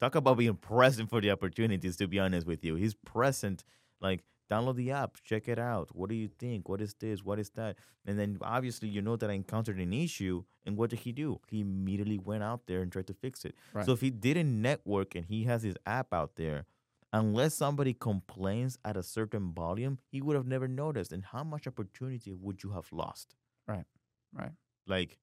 [0.00, 2.74] talk about being present for the opportunities, to be honest with you.
[2.74, 3.62] He's present,
[4.00, 5.94] like, download the app, check it out.
[5.94, 6.68] What do you think?
[6.68, 7.24] What is this?
[7.24, 7.76] What is that?
[8.04, 11.40] And then obviously you know that I encountered an issue, and what did he do?
[11.46, 13.54] He immediately went out there and tried to fix it.
[13.72, 13.86] Right.
[13.86, 16.66] So if he didn't network and he has his app out there,
[17.12, 21.12] unless somebody complains at a certain volume, he would have never noticed.
[21.12, 23.36] And how much opportunity would you have lost?
[23.66, 23.86] Right.
[24.32, 24.52] Right.
[24.86, 25.18] Like,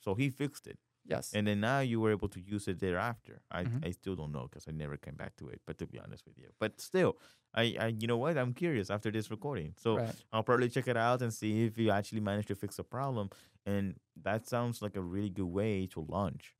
[0.00, 0.78] so he fixed it.
[1.04, 1.32] Yes.
[1.34, 3.42] And then now you were able to use it thereafter.
[3.50, 3.82] I, Mhm.
[3.82, 5.62] I still don't know because I never came back to it.
[5.66, 7.18] But to be honest with you, but still,
[7.54, 8.38] I, I you know what?
[8.38, 10.16] I'm curious after this recording, so Right.
[10.32, 13.30] I'll probably check it out and see if you actually managed to fix a problem.
[13.66, 16.56] And that sounds like a really good way to launch.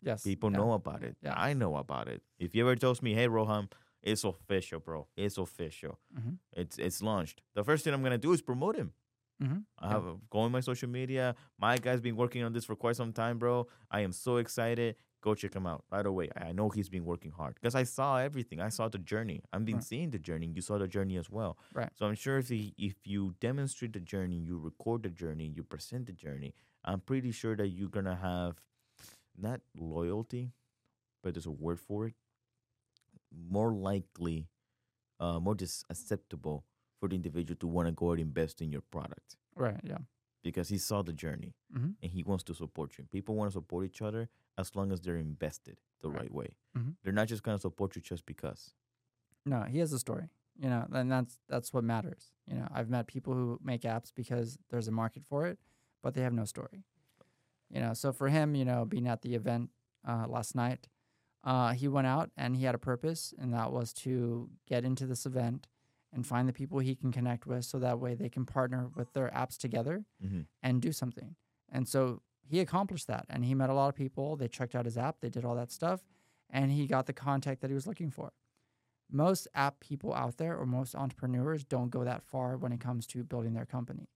[0.00, 0.22] yes.
[0.24, 0.60] People Yeah.
[0.60, 1.16] know about it.
[1.22, 1.34] Yeah.
[1.36, 2.22] I know about it.
[2.38, 3.70] If you ever told me, "Hey, Roham,
[4.02, 5.08] it's official, bro.
[5.16, 5.98] It's official.
[6.16, 6.38] Mhm.
[6.52, 8.92] It's it's launched." The first thing I'm gonna do is promote him.
[9.42, 9.64] Mhm.
[9.78, 11.34] I have go on my social media.
[11.58, 13.66] My guy's been working on this for quite some time, bro.
[13.90, 14.96] I am so excited.
[15.20, 16.30] Go check him out right away.
[16.36, 18.60] I know he's been working hard because I saw everything.
[18.60, 19.42] I saw the journey.
[19.52, 19.84] I've been Right.
[19.84, 20.46] seeing the journey.
[20.46, 21.58] You saw the journey as well.
[21.74, 21.90] Right.
[21.96, 25.64] So I'm sure if he, if you demonstrate the journey, you record the journey, you
[25.64, 28.62] present the journey, I'm pretty sure that you're gonna have
[29.36, 30.52] not loyalty,
[31.22, 32.14] but there's a word for it.
[33.36, 34.48] More likely,
[35.20, 36.64] uh, more just acceptable
[37.00, 39.80] for the individual to want to go and invest in your product Right.
[39.84, 39.98] Yeah.
[40.42, 43.04] because he saw the journey hmm and he wants to support you.
[43.12, 44.28] People want to support each other
[44.58, 46.32] as long as they're invested the right, Right.
[46.32, 46.56] way.
[46.76, 46.96] Mhm.
[47.02, 48.74] They're not just gonna support you just because.
[49.44, 50.28] No, he has a story.
[50.58, 52.32] You know, and that's that's what matters.
[52.46, 55.58] You know, I've met people who make apps because there's a market for it,
[56.02, 56.82] but they have no story.
[57.68, 59.70] You know, so for him, you know, being at the event
[60.08, 60.88] uh, last night,
[61.46, 65.06] uh, he went out and he had a purpose, and that was to get into
[65.06, 65.68] this event
[66.12, 69.12] and find the people he can connect with, so that way they can partner with
[69.12, 71.36] their apps together hmm and do something.
[71.70, 74.36] And so he accomplished that, and he met a lot of people.
[74.36, 76.00] They checked out his app, they did all that stuff,
[76.50, 78.32] and he got the contact that he was looking for.
[79.10, 83.06] Most app people out there, or most entrepreneurs, don't go that far when it comes
[83.08, 84.08] to building their company.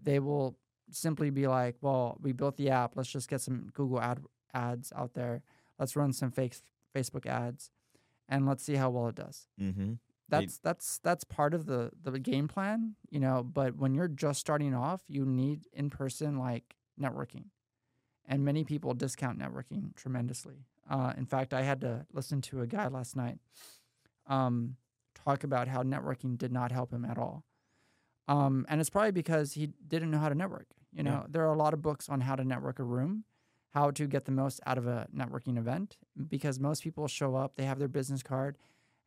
[0.00, 0.56] They will
[0.90, 2.96] simply be like, "Well, we built the app.
[2.96, 4.20] Let's just get some Google ad
[4.54, 5.42] ads out there.
[5.78, 6.56] Let's run some fake
[6.94, 7.70] Facebook ads,
[8.28, 9.94] and let's see how well it does." hmm
[10.30, 13.42] that's that's that's part of the the game plan, you know.
[13.42, 17.44] But when you're just starting off, you need in person like networking,
[18.26, 20.66] and many people discount networking tremendously.
[20.90, 23.38] Uh, in fact, I had to listen to a guy last night
[24.26, 24.76] um,
[25.14, 27.44] talk about how networking did not help him at all,
[28.26, 30.66] um, and it's probably because he didn't know how to network.
[30.92, 31.26] You know, Yeah.
[31.30, 33.24] there are a lot of books on how to network a room.
[33.70, 35.98] How to get the most out of a networking event
[36.28, 38.56] because most people show up, they have their business card,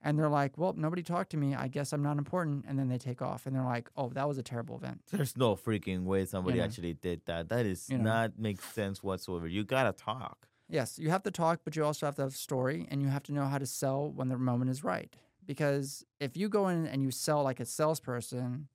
[0.03, 1.55] and they're like, "Well, nobody talked to me.
[1.55, 4.27] I guess I'm not important." And then they take off, and they're like, "Oh, that
[4.27, 6.63] was a terrible event." There's no freaking way somebody know.
[6.65, 7.49] actually did that.
[7.49, 8.03] That is You know.
[8.03, 9.47] not make sense whatsoever.
[9.47, 10.47] You gotta talk.
[10.69, 13.09] Yes, you have to talk, but you also have to have a story, and you
[13.09, 15.13] have to know how to sell when the moment is right.
[15.45, 18.67] Because if you go in and you sell like a salesperson,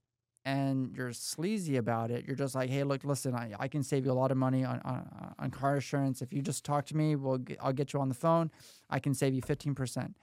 [0.46, 4.06] and you're sleazy about it, you're just like, "Hey, look, listen, I, I can save
[4.06, 6.96] you a lot of money on, on on car insurance if you just talk to
[6.96, 7.16] me.
[7.16, 8.50] We'll get, I'll get you on the phone.
[8.88, 10.16] I can save you fifteen percent."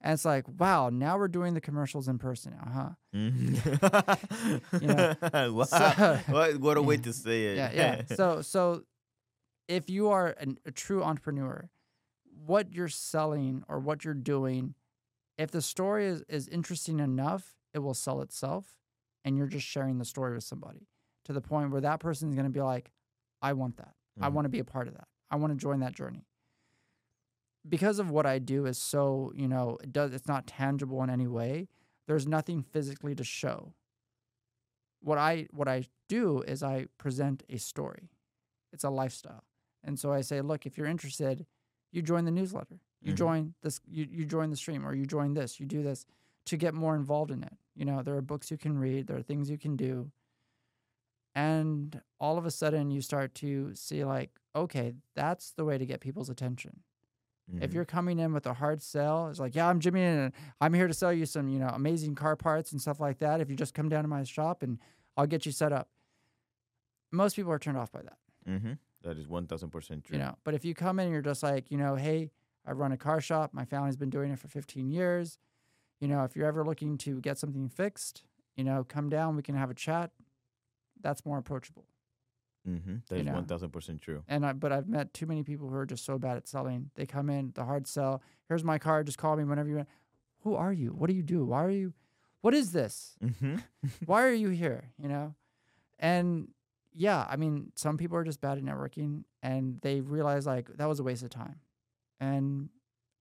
[0.00, 2.90] And it's like, wow, now we're doing the commercials in person now, huh?
[3.18, 4.80] Mhm.
[4.80, 5.64] You know, wow.
[5.64, 7.56] so- what, what a way to say it.
[7.56, 8.02] yeah, yeah.
[8.16, 8.84] So, so
[9.66, 11.68] if you are an, a true entrepreneur,
[12.46, 14.74] what you're selling or what you're doing,
[15.36, 18.76] if the story is, is interesting enough, it will sell itself,
[19.28, 20.88] and you're just sharing the story with somebody
[21.24, 22.90] to the point where that person is going to be like,
[23.42, 23.94] "I want that.
[24.20, 24.32] I Mhm.
[24.32, 25.06] want to be a part of that.
[25.30, 26.26] I want to join that journey."
[27.68, 31.10] Because of what I do is so, you know, it does it's not tangible in
[31.10, 31.68] any way.
[32.06, 33.74] There's nothing physically to show
[35.00, 38.10] what I what I do is I present a story.
[38.72, 39.44] It's a lifestyle.
[39.84, 41.46] And so I say, look, if you're interested,
[41.92, 42.80] you join the newsletter.
[43.02, 43.16] You Mhm.
[43.16, 46.06] join this you, you join the stream or you join this, you do this
[46.46, 47.56] to get more involved in it.
[47.78, 50.10] You know, there are books you can read, there are things you can do.
[51.34, 55.86] And all of a sudden you start to see like, okay, that's the way to
[55.86, 56.80] get people's attention.
[57.60, 57.74] If Mhm.
[57.74, 60.88] you're coming in with a hard sell, it's like, yeah, I'm Jimmy and I'm here
[60.88, 63.40] to sell you some, you know, amazing car parts and stuff like that.
[63.40, 64.78] If you just come down to my shop and
[65.16, 65.88] I'll get you set up.
[67.12, 68.78] Most people are turned off by that, Mhm.
[69.02, 70.18] That is one thousand percent true.
[70.18, 70.36] you know.
[70.42, 72.32] But if you come in and you're just like, you know, hey,
[72.66, 73.54] I run a car shop.
[73.54, 75.38] My family's been doing it for 15 years.
[76.00, 78.22] You know, if you're ever looking to get something fixed,
[78.56, 79.36] you know, come down.
[79.36, 80.10] We can have a chat.
[81.00, 81.86] that's more approachable.
[82.68, 82.96] Mm-hmm.
[83.08, 83.32] That's know.
[83.32, 84.22] one thousand percent true.
[84.28, 86.90] And I, but I've met too many people who are just so bad at selling.
[86.96, 88.22] They come in the hard sell.
[88.48, 89.06] Here's my card.
[89.06, 89.88] Just call me whenever you want.
[90.42, 90.90] Who are you?
[90.90, 91.44] What do you do?
[91.44, 91.94] Why are you?
[92.40, 93.16] What is this?
[93.24, 93.56] Mm-hmm.
[94.06, 94.90] Why are you here?
[95.00, 95.34] You know,
[95.98, 96.48] and
[96.92, 100.88] yeah, I mean, some people are just bad at networking, and they realize like that
[100.88, 101.60] was a waste of time.
[102.20, 102.68] And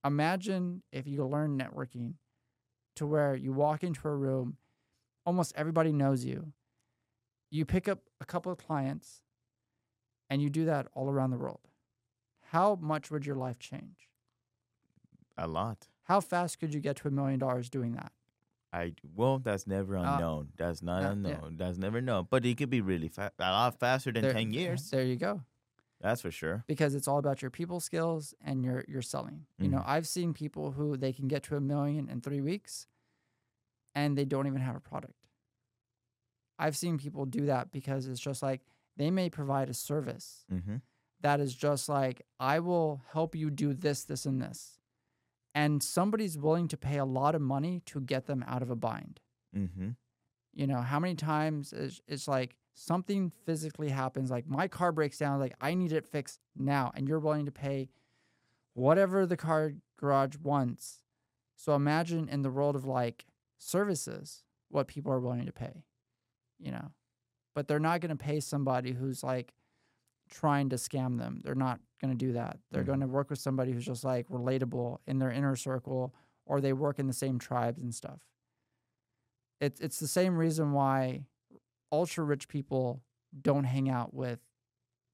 [0.04, 2.14] imagine if you learn networking
[2.98, 4.58] to where you walk into a room,
[5.26, 6.54] almost everybody knows you.
[7.50, 9.22] You pick up a couple of clients,
[10.30, 11.62] and you do that all around the world.
[12.52, 14.10] How much would your life change?
[15.38, 15.88] A lot.
[16.04, 18.12] How fast could you get to a million dollars doing that?
[18.74, 20.50] I well, that's never unknown.
[20.58, 21.12] that's not uh, yeah.
[21.12, 21.56] unknown.
[21.58, 22.28] That's never known.
[22.30, 24.90] But it could be really fast, a lot faster than There- ten years.
[24.90, 25.42] There you go.
[26.02, 26.64] That's for sure.
[26.68, 29.46] because it's all about your people skills and your your selling.
[29.58, 32.88] You know, I've seen people who they can get to a million in 3 weeks
[33.96, 35.16] and they don't even have a product.
[36.60, 38.62] I've seen people do that because it's just like
[38.96, 40.78] they may provide a service Mm-hmm.
[41.22, 44.80] that is just like I will help you do this this and this.
[45.56, 48.76] And somebody's willing to pay a lot of money to get them out of a
[48.76, 49.20] bind.
[49.56, 49.90] Mm-hmm.
[50.54, 55.18] You know, how many times is it's like something physically happens, like my car breaks
[55.18, 57.90] down, like I need it fixed now, and you're willing to pay
[58.76, 61.02] whatever the car garage wants.
[61.56, 63.26] So imagine in the world of like
[63.58, 65.86] services, what people are willing to pay,
[66.60, 66.92] you know.
[67.56, 69.56] But they're not going to pay somebody who's like
[70.30, 71.42] trying to scam them.
[71.44, 72.60] They're not going to do that.
[72.70, 72.88] They're Mhm.
[72.88, 76.14] going to work with somebody who's just like relatable in their inner circle
[76.46, 78.20] or they work in the same tribes and stuff.
[79.60, 81.26] It's it's the same reason why
[81.92, 83.02] ultra rich people
[83.42, 84.40] don't hang out with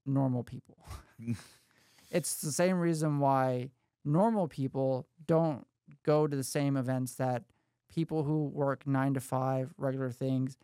[0.06, 0.78] normal people.
[2.10, 3.70] it's the same reason why
[4.04, 5.66] normal people don't
[6.04, 7.44] go to the same events that
[7.92, 10.56] people who work 9 to 5 regular things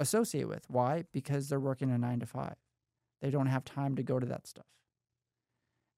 [0.00, 0.64] associate with.
[0.68, 1.04] Why?
[1.12, 2.54] Because they're working a 9 to 5.
[3.20, 4.66] They don't have time to go to that stuff.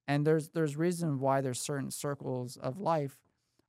[0.06, 3.16] And there's there's reason why there's certain circles of life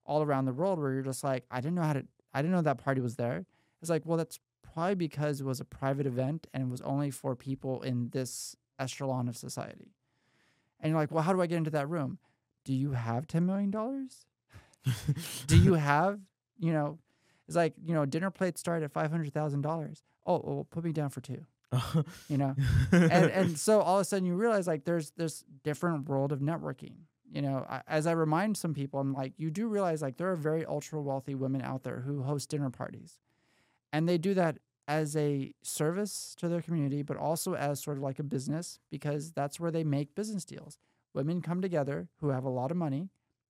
[0.06, 2.52] all around the world where you're just like, I didn't know how to I didn't
[2.52, 3.46] know that party was there.
[3.82, 4.40] It's like, well, that's
[4.76, 8.58] probably because it was a private event and it was only for people in this
[8.78, 9.96] echelon of society.
[10.82, 12.20] And you're like, well, how do I get into that room?
[12.66, 13.72] Do you have $10 million?
[15.48, 16.20] do you have,
[16.60, 17.00] you know,
[17.48, 20.02] it's like, you know, dinner plates start at $500,000.
[20.28, 21.46] Oh, well, put me down for two,
[22.28, 22.54] you know?
[22.92, 26.40] and, and so all of a sudden you realize like there's this different world of
[26.40, 26.96] networking.
[27.32, 30.32] You know, I, as I remind some people, I'm like, you do realize like there
[30.32, 33.20] are very ultra wealthy women out there who host dinner parties.
[33.96, 34.58] And they do that
[34.90, 39.32] as a service to their community, but also as sort of like a business because
[39.32, 40.78] that's where they make business deals.
[41.14, 43.08] Women come together who have a lot of money.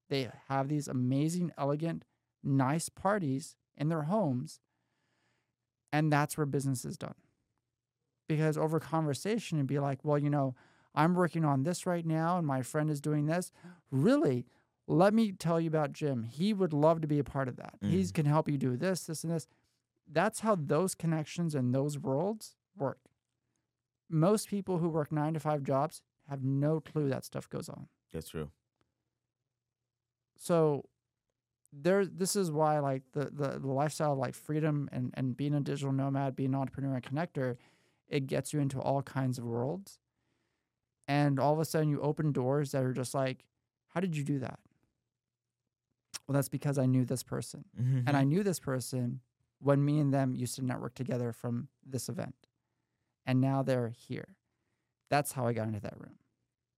[0.08, 2.06] They have these amazing, elegant,
[2.44, 4.60] nice parties in their homes.
[5.92, 7.16] And that's where business is done.
[8.30, 10.54] Because over conversation, it'd be like, well, you know,
[10.94, 13.52] I'm working on this right now and my friend is doing this.
[13.90, 14.46] Really?
[14.88, 16.22] Let me tell you about Jim.
[16.22, 17.74] He would love to be a part of that.
[17.82, 18.14] He mm.
[18.14, 19.48] can help you do this, this, and this.
[20.12, 23.00] That's how those connections and those worlds work.
[24.10, 27.88] Most people who work nine to five jobs have no clue that stuff goes on.
[28.14, 28.50] That's true.
[30.38, 30.86] So
[31.74, 35.54] there this is why like the, the, the lifestyle of like freedom and, and being
[35.54, 37.58] a digital nomad, being an entrepreneur and connector,
[38.08, 40.00] it gets you into all kinds of worlds.
[41.08, 43.46] And all of a sudden you open doors that are just like,
[43.90, 44.60] how did you do that?
[46.28, 47.66] Well, that's because I knew this person.
[47.80, 48.08] Mm-hmm.
[48.08, 49.22] And I knew this person
[49.66, 52.36] when me and them used to network together from this event.
[53.26, 54.36] And now they're here.
[55.10, 56.20] That's how I got into that room.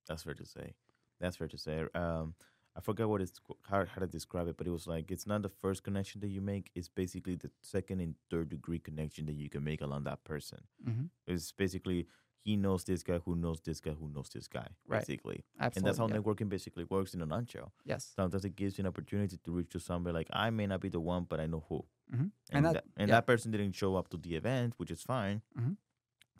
[0.07, 0.73] That's fair to say.
[1.19, 1.83] That's fair to say.
[1.93, 2.33] Um,
[2.77, 5.41] I forgot what it's how, how to describe it, but it was like it's not
[5.41, 6.71] the first connection that you make.
[6.75, 10.59] It's basically the second and third degree connection that you can make along that person.
[10.87, 11.05] Mm-hmm.
[11.25, 12.07] It's basically
[12.45, 14.99] he knows this guy who knows this guy who knows this guy, Right.
[14.99, 15.43] basically.
[15.59, 15.79] Absolutely.
[15.79, 16.21] And that's how yeah.
[16.21, 17.73] networking basically works in a nutshell.
[17.83, 18.13] Yes.
[18.15, 20.87] Sometimes it gives you an opportunity to reach to somebody like I may not be
[20.87, 21.83] the one, but I know who.
[22.13, 22.21] Mm-hmm.
[22.21, 23.15] And, And that, that- and yeah.
[23.15, 25.41] that person didn't show up to the event, which is fine.
[25.59, 25.77] Mhm.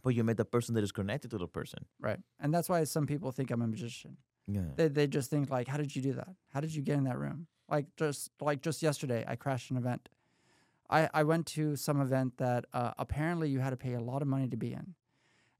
[0.03, 1.85] But you met the person that is connected to the person.
[1.99, 2.19] Right.
[2.39, 4.17] And that's why some people think I'm a magician.
[4.47, 4.71] Yeah.
[4.77, 6.29] They they just think like, how did you do that?
[6.53, 7.47] How did you get in that room?
[7.67, 10.07] Like just like just yesterday, I crashed an event.
[10.89, 14.21] I I went to some event that uh, apparently you had to pay a lot
[14.21, 14.95] of money to be in,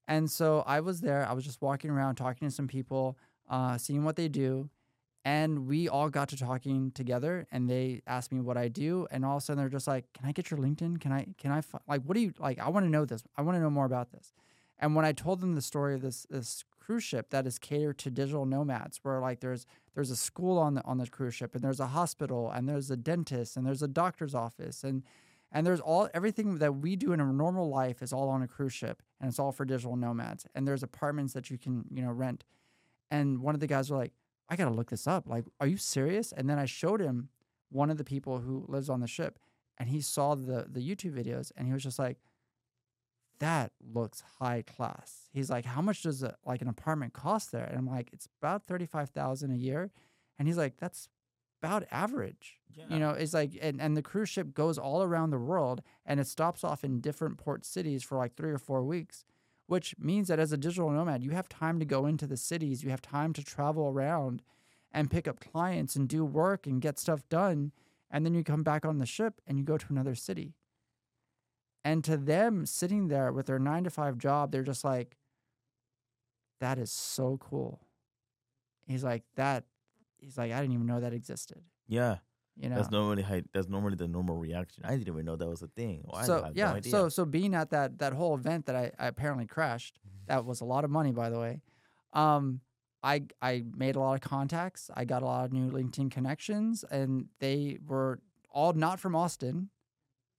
[0.07, 1.25] and so I was there.
[1.27, 3.17] I was just walking around talking to some people,
[3.49, 4.69] uh, seeing what they do,
[5.35, 7.33] and we all got to talking together.
[7.51, 10.05] And they asked me what I do, and all of a sudden they're just like,
[10.13, 10.93] "Can I get your LinkedIn?
[11.03, 11.61] Can I can I
[11.91, 12.57] like what do you like?
[12.59, 13.23] I want to know this.
[13.37, 14.33] I want to know more about this."
[14.79, 17.97] And when I told them the story of this this cruise ship that is catered
[18.03, 19.65] to digital nomads, where like there's
[19.95, 22.89] there's a school on the on the cruise ship, and there's a hospital, and there's
[22.91, 25.03] a dentist, and there's a doctor's office, and
[25.51, 28.47] And there's all everything that we do in a normal life is all on a
[28.47, 30.45] cruise ship, and it's all for digital nomads.
[30.53, 32.43] And there's apartments that you can you know rent.
[33.09, 34.13] And one of the guys were like,
[34.49, 35.27] "I gotta look this up.
[35.27, 37.29] Like, are you serious?" And then I showed him
[37.69, 39.39] one of the people who lives on the ship,
[39.77, 42.17] and he saw the the YouTube videos, and he was just like,
[43.39, 47.65] "That looks high class." He's like, "How much does a, like an apartment cost there?"
[47.65, 49.91] And I'm like, "It's about thirty five thousand a year,"
[50.39, 51.09] and he's like, "That's
[51.61, 52.85] about average." Yeah.
[52.89, 56.19] You know, it's like, and, and the cruise ship goes all around the world, and
[56.19, 59.25] it stops off in different port cities for like three or four weeks.
[59.67, 62.83] Which means that as a digital nomad, you have time to go into the cities,
[62.83, 64.41] you have time to travel around
[64.91, 67.73] and pick up clients and do work and get stuff done.
[68.09, 70.55] And then you come back on the ship and you go to another city.
[71.83, 75.17] And to them, sitting there with their nine to five job, they're just like,
[76.59, 77.81] that is so cool.
[78.85, 79.65] He's like, that,
[80.17, 81.61] he's like, I didn't even know that existed.
[81.87, 82.17] Yeah.
[82.59, 84.83] You know, That's normally how, that's normally the normal reaction.
[84.85, 86.03] I didn't even know that was a thing.
[86.05, 86.91] Well, I so yeah, no idea.
[86.91, 90.25] so so being at that that whole event that I, I apparently crashed, Mm-hmm.
[90.33, 91.61] that was a lot of money, by the way.
[92.13, 92.61] Um,
[93.03, 94.89] I I made a lot of contacts.
[94.95, 99.69] I got a lot of new LinkedIn connections, and they were all not from Austin.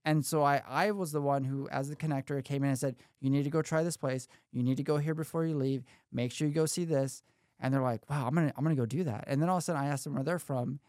[0.04, 2.96] And so I I was the one who, as the connector, came in and said,
[3.20, 4.26] "You need to go try this place.
[4.52, 5.84] You need to go here before you leave.
[6.10, 7.22] Make sure you go see this."
[7.60, 9.62] And they're like, "Wow, I'm gonna I'm gonna go do that." And then all of
[9.62, 10.80] a sudden, I asked them where they're from.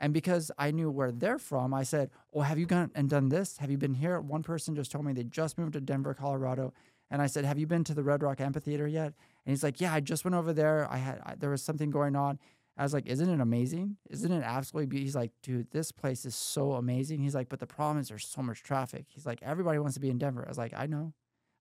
[0.00, 3.28] And because I knew where they're from, I said, "Well, have you gone and done
[3.28, 3.58] this?
[3.58, 6.72] Have you been here?" One person just told me they just moved to Denver, Colorado,
[7.10, 9.06] and I said, "Have you been to the Red Rock Amphitheater yet?"
[9.44, 10.86] And he's like, "Yeah, I just went over there.
[10.90, 12.38] I had I, there was something going on."
[12.76, 13.96] I was like, "Isn't it amazing?
[14.08, 15.06] Isn't it absolutely?" beautiful?
[15.06, 18.26] He's like, "Dude, this place is so amazing." He's like, "But the problem is there's
[18.26, 20.86] so much traffic." He's like, "Everybody wants to be in Denver." I was like, "I
[20.86, 21.12] know."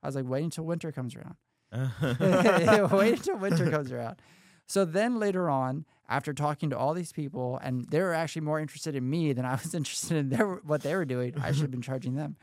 [0.04, 1.38] I was like, "Wait until winter comes around."
[2.92, 4.22] Wait until winter comes around.
[4.68, 8.60] So then later on, after talking to all these people, and they were actually more
[8.60, 11.36] interested in me than I was interested in their what they were doing.
[11.42, 12.36] I should have been charging them.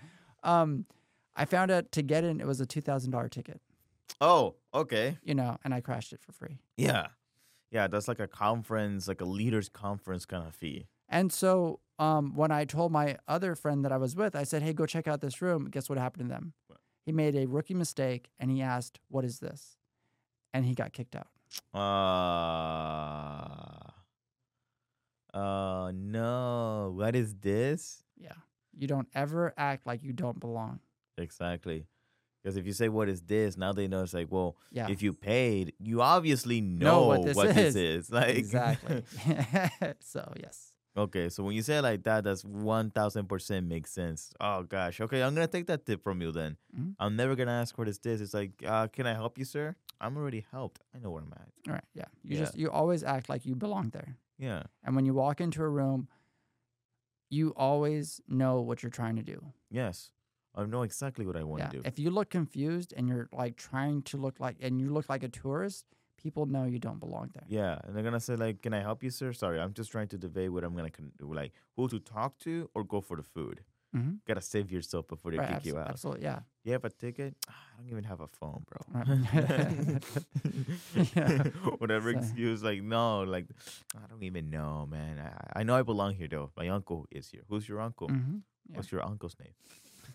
[0.43, 0.87] Um,
[1.37, 3.61] I found out to get in, it was a two thousand dollar ticket.
[4.21, 5.19] oh, okay.
[5.23, 6.59] You know, and I crashed it for free.
[6.77, 7.09] Yeah.
[7.71, 10.87] Yeah, that's like a conference, like a leaders conference kind of fee.
[11.09, 14.63] And so um, when I told my other friend that I was with, I said,
[14.63, 16.53] "Hey, go check out this room." Guess what happened to them?
[17.05, 19.77] He made a rookie mistake, and he asked, "What is this?"
[20.53, 21.27] And he got kicked out.
[21.75, 21.79] Uh,
[25.33, 26.93] uh, no.
[26.97, 28.03] What is this?
[28.17, 28.33] Yeah,
[28.77, 30.81] you don't ever act like you don't belong.
[31.19, 31.87] Exactly.
[32.43, 33.57] Because if you say, what is this?
[33.57, 34.89] Now they know it's like, well, Yeah.
[34.91, 37.77] if you paid, you obviously know, what this is.
[37.77, 38.11] is.
[38.13, 39.03] Like, exactly.
[40.01, 40.73] so yes.
[40.95, 44.33] okay, so when you say it like that, that's 1000% makes sense.
[44.41, 45.01] Oh, gosh.
[45.01, 46.59] Okay, I'm to take that tip from you then.
[46.79, 46.95] Mhm.
[46.99, 48.21] I'm never to ask what is this.
[48.21, 49.75] It's like, uh, can I help you, sir?
[50.05, 50.83] I'm already helped.
[50.95, 51.49] I know where I'm at.
[51.69, 51.85] All right.
[51.95, 52.05] Yeah.
[52.23, 52.45] You Yeah.
[52.45, 54.17] just you always act like you belong there.
[54.39, 54.65] Yeah.
[54.85, 56.09] And when you walk into a room,
[57.31, 59.53] you always know what you're trying to do.
[59.71, 60.11] Yes.
[60.55, 61.69] I know exactly what I want yeah.
[61.69, 61.83] to do.
[61.85, 65.25] If you look confused and you're like trying to look like and you look like
[65.25, 65.85] a tourist,
[66.17, 67.45] people know you don't belong there.
[67.49, 70.09] Yeah, and they're gonna say like, "Can I help you, sir?" Sorry, I'm just trying
[70.09, 73.25] to debate what I'm gonna con- like who to talk to or go for the
[73.25, 73.65] food.
[73.95, 74.19] Mhm.
[74.27, 75.89] Gotta save yourself before they Right, kick abs- you out.
[75.89, 76.25] Absolutely.
[76.25, 76.41] Yeah.
[76.65, 77.37] You have a ticket?
[77.49, 78.81] I don't even have a phone, bro.
[78.95, 80.05] Right.
[81.81, 83.47] Whatever So- excuse, like no, like
[83.97, 85.19] I don't even know, man.
[85.21, 86.51] I, I know I belong here though.
[86.57, 87.43] My uncle is here.
[87.49, 88.09] Who's your uncle?
[88.09, 88.43] Mhm.
[88.71, 88.77] Yeah.
[88.77, 89.55] What's your uncle's name?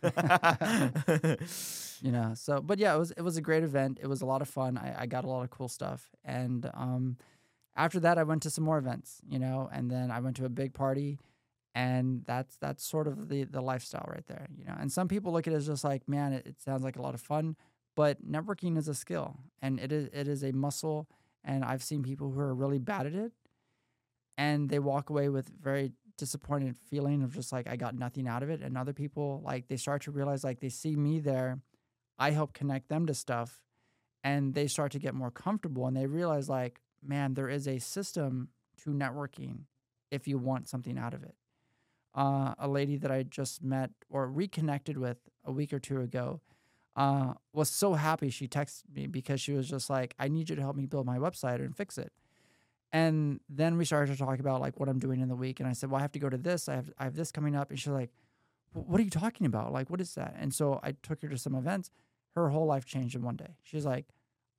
[2.01, 4.25] you know so but yeah it was it was a great event it was a
[4.25, 7.17] lot of fun i, I got a lot of cool stuff and um
[7.75, 10.45] after that i went to some more events you know and then i went to
[10.45, 11.19] a big party
[11.76, 15.32] and that's that's sort of the the lifestyle right there you know and some people
[15.32, 17.55] look at it as just like man it, it sounds like a lot of fun
[17.95, 21.07] but networking is a skill and it is it is a muscle
[21.43, 23.32] and i've seen people who are really bad at it
[24.38, 28.43] and they walk away with very disappointed feeling of just like I got nothing out
[28.43, 31.59] of it and other people like they start to realize like they see me there
[32.20, 33.61] I help connect them to stuff
[34.24, 37.80] and they start to get more comfortable and they realize like man there is a
[37.80, 38.49] system
[38.84, 39.63] to networking
[40.11, 41.36] if you want something out of it
[42.16, 46.41] uh, a lady that I just met or reconnected with a week or two ago
[46.95, 50.55] uh, was so happy she texted me because she was just like I need you
[50.55, 52.12] to help me build my website and fix it
[52.91, 55.60] and then we started to talk about like what I'm doing in the week.
[55.60, 56.68] And I said, well, I have to go to this.
[56.68, 57.70] I have I have this coming up.
[57.70, 58.12] And she's like,
[58.74, 59.72] what are you talking about?
[59.72, 60.36] Like, what is that?
[60.39, 61.91] And so I took her to some events.
[62.36, 63.57] Her whole life changed in one day.
[63.64, 64.05] She's like,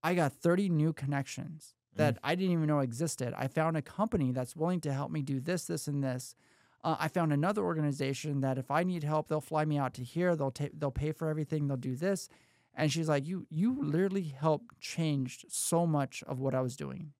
[0.02, 3.34] I got 30 new connections that I didn't even know existed.
[3.36, 6.34] I found a company that's willing to help me do this, this, and this.
[6.82, 10.02] Uh, I found another organization that if I need help, they'll fly me out to
[10.04, 10.34] here.
[10.34, 11.68] They'll ta- they'll pay for everything.
[11.68, 12.28] They'll do this.
[12.74, 17.12] And she's like, you you literally helped change so much of what I was doing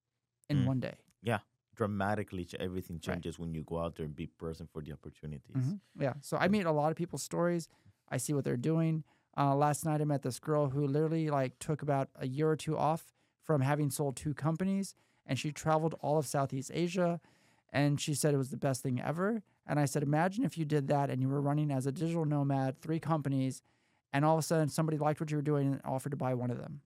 [0.48, 0.66] in Mm.
[0.66, 0.94] one day.
[1.22, 1.40] Yeah,
[1.76, 5.54] dramatically everything changes when you go out there and be present for the opportunities.
[5.56, 5.80] Mhm.
[5.98, 6.14] Yeah.
[6.20, 7.68] So I meet a lot of people's stories.
[8.08, 9.04] I see what they're doing.
[9.36, 12.56] Uh, last night I met this girl who literally like took about a year or
[12.56, 14.94] two off from having sold two companies,
[15.26, 17.20] and she traveled all of Southeast Asia,
[17.72, 19.42] and she said it was the best thing ever.
[19.66, 22.24] And I said, imagine if you did that and you were running as a digital
[22.24, 23.62] nomad, three companies,
[24.12, 26.34] and all of a sudden somebody liked what you were doing and offered to buy
[26.34, 26.80] one of them.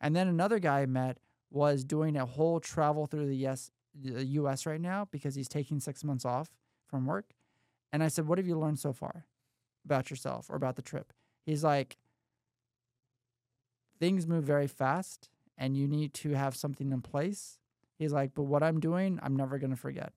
[0.00, 1.18] And then another guy I met
[1.50, 6.24] was doing a whole travel through the US, right now because he's taking six months
[6.24, 6.50] off
[6.86, 7.30] from work.
[7.92, 9.24] And I said, What have you learned so far
[9.84, 11.12] about yourself or about the trip?
[11.44, 11.96] He's like,
[13.98, 17.58] Things move very fast and you need to have something in place.
[17.98, 20.12] He's like, But what I'm doing, I'm never going to forget.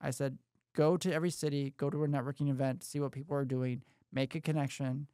[0.00, 0.38] I said,
[0.74, 4.34] Go to every city, go to a networking event, see what people are doing, make
[4.34, 5.06] a connection.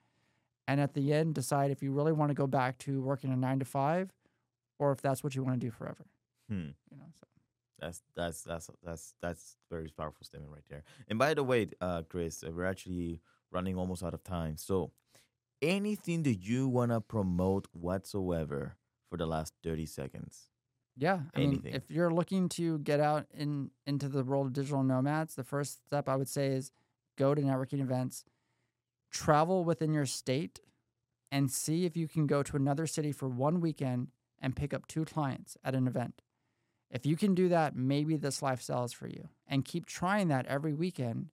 [0.67, 3.37] And at the end, decide if you really want to go back to working a
[3.37, 4.11] nine to five
[4.79, 6.07] or if that's what you want to do forever.
[6.49, 6.71] Hmm.
[6.91, 7.27] You know, so
[7.79, 10.85] That's that's that's that's that's very powerful statement right there.
[11.09, 14.57] And by the way, uh, Cris, uh, we're actually running almost out of time.
[14.57, 14.93] So,
[15.61, 18.77] anything that you wanna promote whatsoever
[19.09, 20.51] for the last thirty seconds?
[20.97, 24.83] Yeah, I mean, if you're looking to get out in into the world of digital
[24.83, 26.73] nomads, the first step I would say is
[27.17, 28.25] go to networking events,
[29.11, 30.61] travel within your state,
[31.33, 34.09] and see if you can go to another city for one weekend
[34.41, 36.23] and pick up two clients at an event.
[36.91, 39.29] If you can do that, maybe this lifestyle is for you.
[39.47, 41.29] And keep trying that every weekend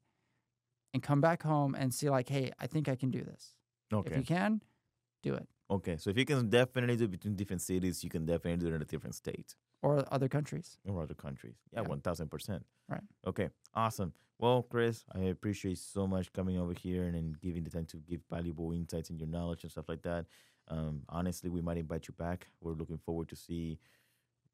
[0.94, 3.54] and come back home and see like, hey, I think I can do this.
[3.92, 4.12] Okay.
[4.12, 4.62] If you can,
[5.24, 5.48] do it.
[5.70, 5.98] Okay.
[5.98, 8.76] So if you can definitely do it between different cities, you can definitely do it
[8.76, 10.78] in a different state Or other countries.
[10.86, 11.56] or other countries.
[11.74, 11.88] Yeah, Yeah.
[11.90, 12.66] one thousand percent.
[12.88, 13.04] Right.
[13.26, 14.14] Okay, awesome.
[14.40, 17.98] Well, Cris, I appreciate so much coming over here and, and giving the time to
[17.98, 20.26] give valuable insights and your knowledge and stuff like that.
[20.70, 22.48] Um, honestly, we might invite you back.
[22.62, 23.80] We're looking forward to see,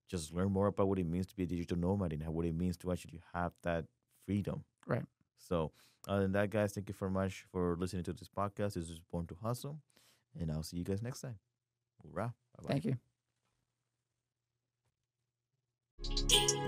[0.08, 2.46] just learn more about what it means to be a digital nomad and how, what
[2.46, 3.86] it means to actually have that
[4.26, 4.64] freedom.
[4.88, 5.04] Right.
[5.38, 5.72] So,
[6.08, 8.74] other than that, guys, thank you very much for listening to this podcast.
[8.76, 9.80] This is Born to Hustle,
[10.40, 11.38] and I'll see you guys next time.
[12.02, 12.34] Hoorah.
[12.58, 12.74] Bye-bye.
[12.74, 12.86] Thank
[16.58, 16.64] you.